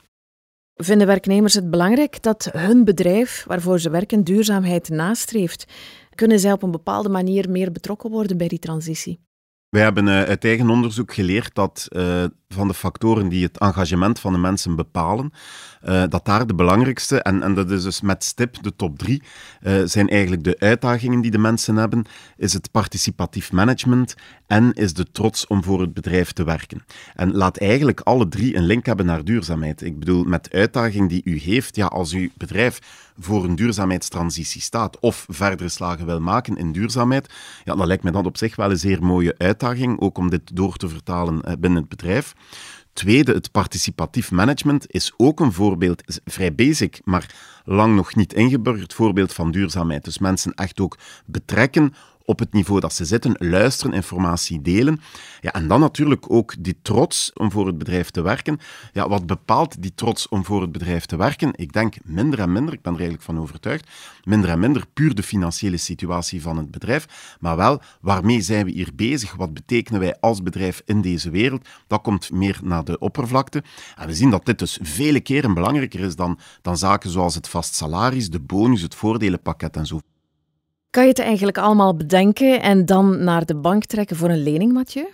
Vinden 0.75 1.07
werknemers 1.07 1.55
het 1.55 1.71
belangrijk 1.71 2.23
dat 2.23 2.49
hun 2.53 2.85
bedrijf 2.85 3.45
waarvoor 3.47 3.81
ze 3.81 3.91
werken 3.91 4.25
duurzaamheid 4.25 4.89
nastreeft? 4.89 5.67
Kunnen 6.15 6.41
zij 6.41 6.53
op 6.53 6.63
een 6.63 6.71
bepaalde 6.71 7.09
manier 7.09 7.51
meer 7.51 7.73
betrokken 7.73 8.11
worden 8.11 8.37
bij 8.37 8.49
die 8.49 8.59
transitie? 8.59 9.24
Wij 9.75 9.83
hebben 9.83 10.07
uh, 10.07 10.23
uit 10.23 10.45
eigen 10.45 10.71
onderzoek 10.71 11.15
geleerd 11.15 11.55
dat 11.55 11.89
uh, 11.91 12.25
van 12.49 12.69
de 12.69 12.75
factoren 12.75 13.29
die 13.29 13.45
het 13.45 13.59
engagement 13.59 14.21
van 14.21 14.33
de 14.33 14.39
mensen 14.39 14.77
bepalen, 14.77 15.33
uh, 15.85 16.03
dat 16.09 16.25
daar 16.25 16.47
de 16.47 16.55
belangrijkste, 16.55 17.23
en, 17.23 17.43
en 17.43 17.55
dat 17.55 17.71
is 17.71 17.83
dus 17.83 18.01
met 18.01 18.25
stip 18.25 18.63
de 18.63 18.77
top 18.77 18.99
drie, 18.99 19.23
zijn 19.85 20.09
eigenlijk 20.09 20.45
de 20.45 20.57
uitdagingen 20.59 21.21
die 21.21 21.31
de 21.31 21.39
mensen 21.39 21.77
hebben, 21.77 22.05
is 22.37 22.53
het 22.53 22.71
participatief 22.71 23.53
management 23.53 24.15
en 24.47 24.73
is 24.73 24.95
de 24.95 25.11
trots 25.13 25.47
om 25.47 25.63
voor 25.65 25.81
het 25.81 25.95
bedrijf 25.95 26.33
te 26.33 26.45
werken. 26.45 26.85
En 27.15 27.33
laat 27.33 27.57
eigenlijk 27.57 28.01
alle 28.01 28.29
drie 28.29 28.57
een 28.57 28.67
link 28.67 28.87
hebben 28.87 29.07
naar 29.07 29.25
duurzaamheid. 29.25 29.83
Ik 29.83 29.99
bedoel, 29.99 30.25
met 30.25 30.53
uitdaging 30.53 31.09
die 31.09 31.23
u 31.25 31.39
heeft, 31.39 31.77
ja, 31.77 31.87
als 31.87 32.13
uw 32.13 32.29
bedrijf 32.37 32.79
voor 33.19 33.45
een 33.45 33.57
duurzaamheidstransitie 33.57 34.61
staat 34.61 34.99
of 34.99 35.27
verdere 35.29 35.69
slagen 35.69 36.07
wil 36.07 36.21
maken 36.21 36.57
in 36.57 36.73
duurzaamheid, 36.73 37.33
ja, 37.65 37.75
dan 37.75 37.87
lijkt 37.87 38.03
mij 38.03 38.13
dat 38.13 38.27
op 38.27 38.37
zich 38.37 38.57
wel 38.57 38.71
een 38.71 38.79
zeer 38.79 39.03
mooie 39.03 39.35
uitdaging, 39.39 40.01
ook 40.01 40.19
om 40.19 40.31
dit 40.31 40.57
door 40.57 40.77
te 40.77 40.89
vertalen 40.89 41.43
eh, 41.43 41.53
binnen 41.59 41.81
het 41.81 41.89
bedrijf. 41.89 42.35
Tweede, 42.93 43.33
het 43.33 43.51
participatief 43.51 44.31
management 44.31 44.85
is 44.89 45.13
ook 45.17 45.41
een 45.41 45.53
voorbeeld, 45.53 46.03
vrij 46.25 46.55
basic, 46.55 47.01
maar 47.05 47.35
lang 47.65 47.95
nog 47.95 48.15
niet 48.15 48.33
ingeburgerd 48.33 48.95
voorbeeld 48.95 49.33
van 49.33 49.51
duurzaamheid. 49.51 50.05
Dus 50.05 50.19
mensen 50.19 50.55
echt 50.55 50.81
ook 50.81 50.99
betrekken 51.27 51.95
op 52.25 52.39
het 52.39 52.53
niveau 52.53 52.81
dat 52.81 52.93
ze 52.93 53.05
zitten, 53.05 53.35
luisteren, 53.39 53.93
informatie 53.93 54.63
delen. 54.63 55.01
Ja, 55.41 55.53
en 55.53 55.69
dan 55.69 55.81
natuurlijk 55.81 56.31
ook 56.31 56.55
die 56.59 56.79
trots 56.83 57.33
om 57.33 57.51
voor 57.51 57.67
het 57.67 57.79
bedrijf 57.79 58.11
te 58.11 58.23
werken. 58.23 58.59
Ja, 58.93 59.09
wat 59.09 59.27
bepaalt 59.27 59.83
die 59.83 59.95
trots 59.95 60.29
om 60.29 60.45
voor 60.45 60.61
het 60.61 60.73
bedrijf 60.73 61.07
te 61.07 61.17
werken? 61.17 61.51
Ik 61.55 61.73
denk 61.73 61.95
minder 62.05 62.41
en 62.41 62.53
minder, 62.53 62.75
ik 62.75 62.83
ben 62.83 62.93
er 62.93 62.99
eigenlijk 62.99 63.29
van 63.29 63.41
overtuigd, 63.41 63.91
minder 64.25 64.51
en 64.51 64.59
minder 64.59 64.85
puur 64.95 65.15
de 65.15 65.23
financiële 65.23 65.77
situatie 65.77 66.43
van 66.43 66.57
het 66.57 66.71
bedrijf, 66.71 67.37
maar 67.41 67.57
wel 67.57 67.81
waarmee 68.01 68.41
zijn 68.41 68.65
we 68.65 68.71
hier 68.71 68.91
bezig? 68.95 69.35
Wat 69.35 69.55
betekenen 69.55 70.01
wij 70.01 70.17
als 70.21 70.43
bedrijf 70.43 70.83
in 70.85 71.01
deze 71.01 71.31
wereld? 71.31 71.69
Dat 71.87 72.03
komt 72.03 72.31
meer 72.31 72.61
naar 72.63 72.85
de 72.85 72.99
oppervlakte. 72.99 73.63
En 73.97 74.07
we 74.07 74.15
zien 74.15 74.31
dat 74.31 74.47
dit 74.47 74.59
dus 74.59 74.79
vele 74.83 75.21
keren 75.21 75.55
belangrijker 75.55 76.01
is 76.01 76.17
dan, 76.17 76.39
dan 76.63 76.77
zaken 76.77 77.11
zoals 77.11 77.35
het 77.35 77.49
vast 77.49 77.75
salaris, 77.75 78.31
de 78.31 78.41
bonus, 78.41 78.83
het 78.83 78.95
voordelenpakket 78.95 79.77
en 79.77 79.87
zo. 79.87 80.01
Kan 80.95 81.03
je 81.03 81.09
het 81.09 81.19
eigenlijk 81.19 81.59
allemaal 81.59 81.97
bedenken 81.97 82.63
en 82.63 82.87
dan 82.87 83.25
naar 83.25 83.45
de 83.45 83.57
bank 83.57 83.85
trekken 83.85 84.17
voor 84.17 84.29
een 84.29 84.43
lening, 84.43 84.73
Mathieu? 84.73 85.07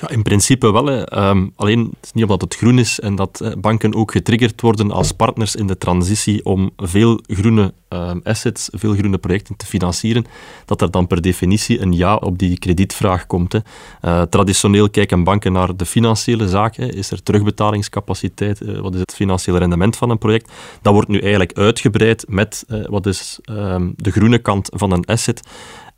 Ja, 0.00 0.08
in 0.08 0.22
principe 0.22 0.72
wel. 0.72 0.86
Hè. 0.86 1.04
Ehm, 1.04 1.46
alleen 1.56 1.78
het 1.78 2.04
is 2.04 2.12
niet 2.12 2.24
omdat 2.24 2.40
het 2.40 2.56
groen 2.56 2.78
is 2.78 3.00
en 3.00 3.14
dat 3.14 3.40
eh, 3.40 3.52
banken 3.58 3.94
ook 3.94 4.10
getriggerd 4.10 4.60
worden 4.60 4.90
als 4.90 5.12
partners 5.12 5.54
in 5.54 5.66
de 5.66 5.78
transitie 5.78 6.44
om 6.44 6.70
veel 6.76 7.20
groene 7.26 7.74
ehm, 7.88 8.18
assets, 8.22 8.68
veel 8.72 8.92
groene 8.92 9.18
projecten 9.18 9.56
te 9.56 9.66
financieren, 9.66 10.24
dat 10.64 10.82
er 10.82 10.90
dan 10.90 11.06
per 11.06 11.20
definitie 11.20 11.80
een 11.80 11.92
ja 11.92 12.16
op 12.16 12.38
die 12.38 12.58
kredietvraag 12.58 13.26
komt. 13.26 13.52
Hè. 13.52 13.58
Uh, 14.04 14.22
traditioneel 14.22 14.90
kijken 14.90 15.24
banken 15.24 15.52
naar 15.52 15.76
de 15.76 15.86
financiële 15.86 16.48
zaken. 16.48 16.90
Is 16.90 17.10
er 17.10 17.22
terugbetalingscapaciteit? 17.22 18.60
Uh, 18.60 18.80
wat 18.80 18.94
is 18.94 19.00
het 19.00 19.14
financiële 19.14 19.58
rendement 19.58 19.96
van 19.96 20.10
een 20.10 20.18
project? 20.18 20.52
Dat 20.82 20.92
wordt 20.92 21.08
nu 21.08 21.18
eigenlijk 21.18 21.52
uitgebreid 21.58 22.24
met 22.28 22.64
wat 22.88 23.06
is 23.06 23.38
um, 23.50 23.92
de 23.96 24.10
groene 24.10 24.38
kant 24.38 24.70
van 24.74 24.92
een 24.92 25.04
asset. 25.04 25.42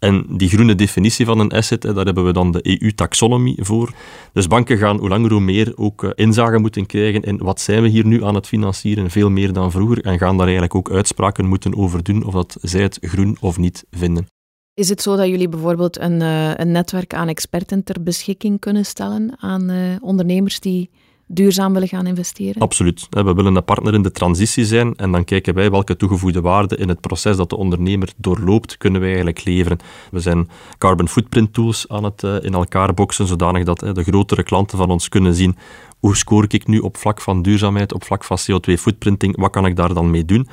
En 0.02 0.24
die 0.28 0.48
groene 0.48 0.74
definitie 0.74 1.26
van 1.26 1.38
een 1.38 1.50
asset, 1.50 1.82
daar 1.82 2.04
hebben 2.04 2.24
we 2.24 2.32
dan 2.32 2.52
de 2.52 2.60
EU-taxonomie 2.62 3.64
voor. 3.64 3.92
Dus 4.32 4.46
banken 4.46 4.78
gaan 4.78 4.98
hoe 4.98 5.08
langer 5.08 5.30
hoe 5.30 5.40
meer 5.40 5.72
ook 5.76 6.04
eh, 6.04 6.10
inzage 6.14 6.58
moeten 6.58 6.86
krijgen 6.86 7.22
in 7.22 7.38
wat 7.38 7.60
zijn 7.60 7.82
we 7.82 7.88
hier 7.88 8.06
nu 8.06 8.24
aan 8.24 8.34
het 8.34 8.46
financieren, 8.46 9.10
veel 9.10 9.30
meer 9.30 9.52
dan 9.52 9.70
vroeger, 9.70 10.04
en 10.04 10.18
gaan 10.18 10.36
daar 10.36 10.46
eigenlijk 10.46 10.74
ook 10.74 10.90
uitspraken 10.90 11.46
moeten 11.46 11.76
over 11.76 12.02
doen 12.02 12.24
of 12.24 12.32
dat 12.32 12.56
zij 12.60 12.82
het 12.82 12.98
groen 13.00 13.36
of 13.40 13.58
niet 13.58 13.84
vinden. 13.90 14.26
Is 14.74 14.88
het 14.88 15.02
zo 15.02 15.16
dat 15.16 15.28
jullie 15.28 15.48
bijvoorbeeld 15.48 15.98
een, 15.98 16.20
uh, 16.20 16.54
een 16.54 16.72
netwerk 16.72 17.14
aan 17.14 17.28
experten 17.28 17.84
ter 17.84 18.02
beschikking 18.02 18.60
kunnen 18.60 18.84
stellen 18.84 19.34
aan 19.38 19.70
uh, 19.70 19.96
ondernemers 20.00 20.60
die 20.60 20.90
duurzaam 21.34 21.72
willen 21.72 21.88
gaan 21.88 22.06
investeren? 22.06 22.62
Absoluut. 22.62 23.06
We 23.10 23.34
willen 23.34 23.56
een 23.56 23.64
partner 23.64 23.94
in 23.94 24.02
de 24.02 24.10
transitie 24.10 24.64
zijn 24.64 24.94
en 24.96 25.12
dan 25.12 25.24
kijken 25.24 25.54
wij 25.54 25.70
welke 25.70 25.96
toegevoegde 25.96 26.40
waarde 26.40 26.76
in 26.76 26.88
het 26.88 27.00
proces 27.00 27.36
dat 27.36 27.50
de 27.50 27.56
ondernemer 27.56 28.12
doorloopt, 28.16 28.76
kunnen 28.76 29.00
wij 29.00 29.08
eigenlijk 29.08 29.44
leveren. 29.44 29.78
We 30.10 30.20
zijn 30.20 30.48
carbon 30.78 31.08
footprint 31.08 31.52
tools 31.52 31.88
aan 31.88 32.04
het 32.04 32.22
eh, 32.22 32.36
in 32.42 32.54
elkaar 32.54 32.94
boksen, 32.94 33.26
zodanig 33.26 33.64
dat 33.64 33.78
de 33.78 34.02
grotere 34.02 34.42
klanten 34.42 34.78
van 34.78 34.90
ons 34.90 35.08
kunnen 35.08 35.34
zien 35.34 35.56
hoe 35.98 36.16
scoor 36.16 36.44
ik 36.48 36.66
nu 36.66 36.78
op 36.78 36.96
vlak 36.96 37.20
van 37.20 37.42
duurzaamheid, 37.42 37.92
op 37.92 38.04
vlak 38.04 38.24
van 38.24 38.38
CO2-footprinting, 38.38 39.36
wat 39.36 39.50
kan 39.50 39.66
ik 39.66 39.76
daar 39.76 39.94
dan 39.94 40.10
mee 40.10 40.24
doen? 40.24 40.48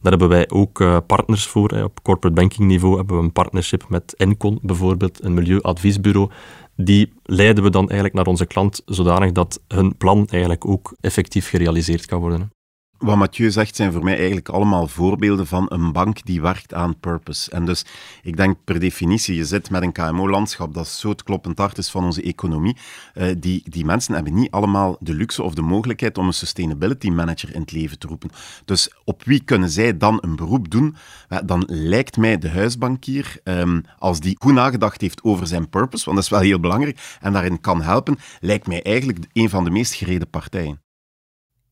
Daar 0.00 0.18
hebben 0.18 0.28
wij 0.28 0.50
ook 0.50 0.80
eh, 0.80 0.96
partners 1.06 1.46
voor. 1.46 1.70
Op 1.70 2.02
corporate 2.02 2.40
banking 2.40 2.68
niveau 2.68 2.96
hebben 2.96 3.16
we 3.16 3.22
een 3.22 3.32
partnership 3.32 3.84
met 3.88 4.14
Encon, 4.16 4.58
bijvoorbeeld, 4.62 5.24
een 5.24 5.34
milieuadviesbureau. 5.34 6.30
Die 6.76 7.12
leiden 7.22 7.64
we 7.64 7.70
dan 7.70 7.84
eigenlijk 7.84 8.14
naar 8.14 8.26
onze 8.26 8.46
klant, 8.46 8.82
zodanig 8.84 9.32
dat 9.32 9.60
hun 9.68 9.96
plan 9.96 10.26
eigenlijk 10.28 10.66
ook 10.66 10.96
effectief 11.00 11.48
gerealiseerd 11.48 12.06
kan 12.06 12.20
worden. 12.20 12.50
Wat 12.98 13.16
Mathieu 13.16 13.50
zegt, 13.50 13.76
zijn 13.76 13.92
voor 13.92 14.04
mij 14.04 14.16
eigenlijk 14.16 14.48
allemaal 14.48 14.88
voorbeelden 14.88 15.46
van 15.46 15.66
een 15.68 15.92
bank 15.92 16.24
die 16.24 16.40
werkt 16.40 16.74
aan 16.74 16.98
purpose. 17.00 17.50
En 17.50 17.64
dus 17.64 17.84
ik 18.22 18.36
denk 18.36 18.56
per 18.64 18.80
definitie, 18.80 19.36
je 19.36 19.44
zit 19.44 19.70
met 19.70 19.82
een 19.82 19.92
KMO-landschap 19.92 20.74
dat 20.74 20.88
zo 20.88 21.08
het 21.08 21.22
kloppend 21.22 21.58
hart 21.58 21.78
is 21.78 21.90
van 21.90 22.04
onze 22.04 22.22
economie. 22.22 22.76
Uh, 23.14 23.34
die, 23.38 23.62
die 23.64 23.84
mensen 23.84 24.14
hebben 24.14 24.34
niet 24.34 24.50
allemaal 24.50 24.96
de 25.00 25.14
luxe 25.14 25.42
of 25.42 25.54
de 25.54 25.62
mogelijkheid 25.62 26.18
om 26.18 26.26
een 26.26 26.32
sustainability 26.32 27.08
manager 27.08 27.54
in 27.54 27.60
het 27.60 27.72
leven 27.72 27.98
te 27.98 28.06
roepen. 28.06 28.30
Dus 28.64 28.90
op 29.04 29.24
wie 29.24 29.44
kunnen 29.44 29.70
zij 29.70 29.96
dan 29.96 30.18
een 30.20 30.36
beroep 30.36 30.70
doen? 30.70 30.96
Dan 31.44 31.64
lijkt 31.66 32.16
mij 32.16 32.38
de 32.38 32.50
huisbankier, 32.50 33.40
um, 33.44 33.84
als 33.98 34.20
die 34.20 34.36
goed 34.38 34.52
nagedacht 34.52 35.00
heeft 35.00 35.22
over 35.22 35.46
zijn 35.46 35.68
purpose, 35.68 36.04
want 36.04 36.16
dat 36.16 36.24
is 36.24 36.30
wel 36.30 36.40
heel 36.40 36.60
belangrijk, 36.60 37.16
en 37.20 37.32
daarin 37.32 37.60
kan 37.60 37.82
helpen, 37.82 38.18
lijkt 38.40 38.66
mij 38.66 38.82
eigenlijk 38.82 39.18
een 39.32 39.50
van 39.50 39.64
de 39.64 39.70
meest 39.70 39.94
gereden 39.94 40.30
partijen. 40.30 40.85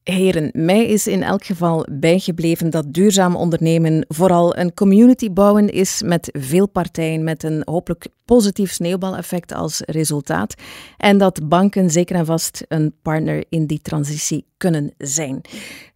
Heren, 0.05 0.51
mij 0.53 0.87
is 0.87 1.07
in 1.07 1.23
elk 1.23 1.45
geval 1.45 1.87
bijgebleven 1.93 2.71
dat 2.71 2.93
duurzaam 2.93 3.37
ondernemen 3.37 4.05
vooral 4.09 4.57
een 4.57 4.75
community 4.75 5.31
bouwen 5.31 5.69
is 5.69 6.03
met 6.03 6.29
veel 6.33 6.69
partijen, 6.69 7.25
met 7.25 7.43
een 7.43 7.63
hopelijk 7.65 8.07
positief 8.25 8.73
sneeuwbaleffect 8.73 9.53
als 9.53 9.81
resultaat. 9.87 10.55
En 10.97 11.19
dat 11.19 11.49
banken 11.49 11.91
zeker 11.91 12.17
en 12.17 12.27
vast 12.27 12.65
een 12.69 12.95
partner 13.03 13.45
in 13.49 13.67
die 13.67 13.81
transitie 13.83 14.47
kunnen 14.57 14.95
zijn. 14.99 15.41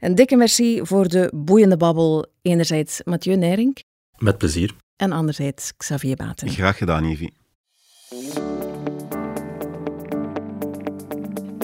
Een 0.01 0.15
dikke 0.15 0.37
merci 0.37 0.81
voor 0.83 1.09
de 1.09 1.33
boeiende 1.35 1.77
babbel. 1.77 2.27
Enerzijds 2.43 3.01
Mathieu 3.05 3.37
Nering. 3.37 3.83
Met 4.17 4.39
plezier. 4.39 4.75
En 4.97 5.13
anderzijds 5.13 5.77
Xavier 5.77 6.17
Baten. 6.17 6.49
Graag 6.49 6.77
gedaan, 6.77 7.05
Evie. 7.05 7.33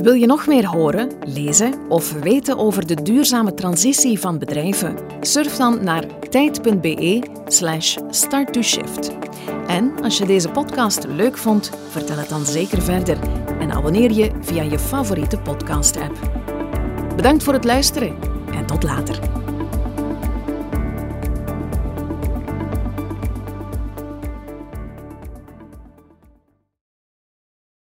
Wil 0.05 0.13
je 0.13 0.27
nog 0.27 0.47
meer 0.47 0.67
horen, 0.67 1.11
lezen 1.27 1.75
of 1.89 2.13
weten 2.13 2.59
over 2.59 2.87
de 2.87 3.03
duurzame 3.03 3.55
transitie 3.55 4.19
van 4.19 4.39
bedrijven? 4.39 4.97
Surf 5.21 5.57
dan 5.57 5.85
naar 5.85 6.05
tijd.be/slash 6.29 7.97
start2shift. 7.97 9.13
En 9.67 10.03
als 10.03 10.19
je 10.19 10.27
deze 10.27 10.49
podcast 10.49 11.07
leuk 11.07 11.37
vond, 11.37 11.71
vertel 11.89 12.17
het 12.17 12.29
dan 12.29 12.45
zeker 12.47 12.83
verder 12.83 13.19
en 13.61 13.73
abonneer 13.73 14.13
je 14.13 14.31
via 14.41 14.63
je 14.63 14.79
favoriete 14.79 15.39
podcast-app. 15.39 16.19
Bedankt 17.17 17.43
voor 17.43 17.53
het 17.53 17.65
luisteren 17.65 18.17
en 18.55 18.67
tot 18.67 18.83
later. 18.83 19.44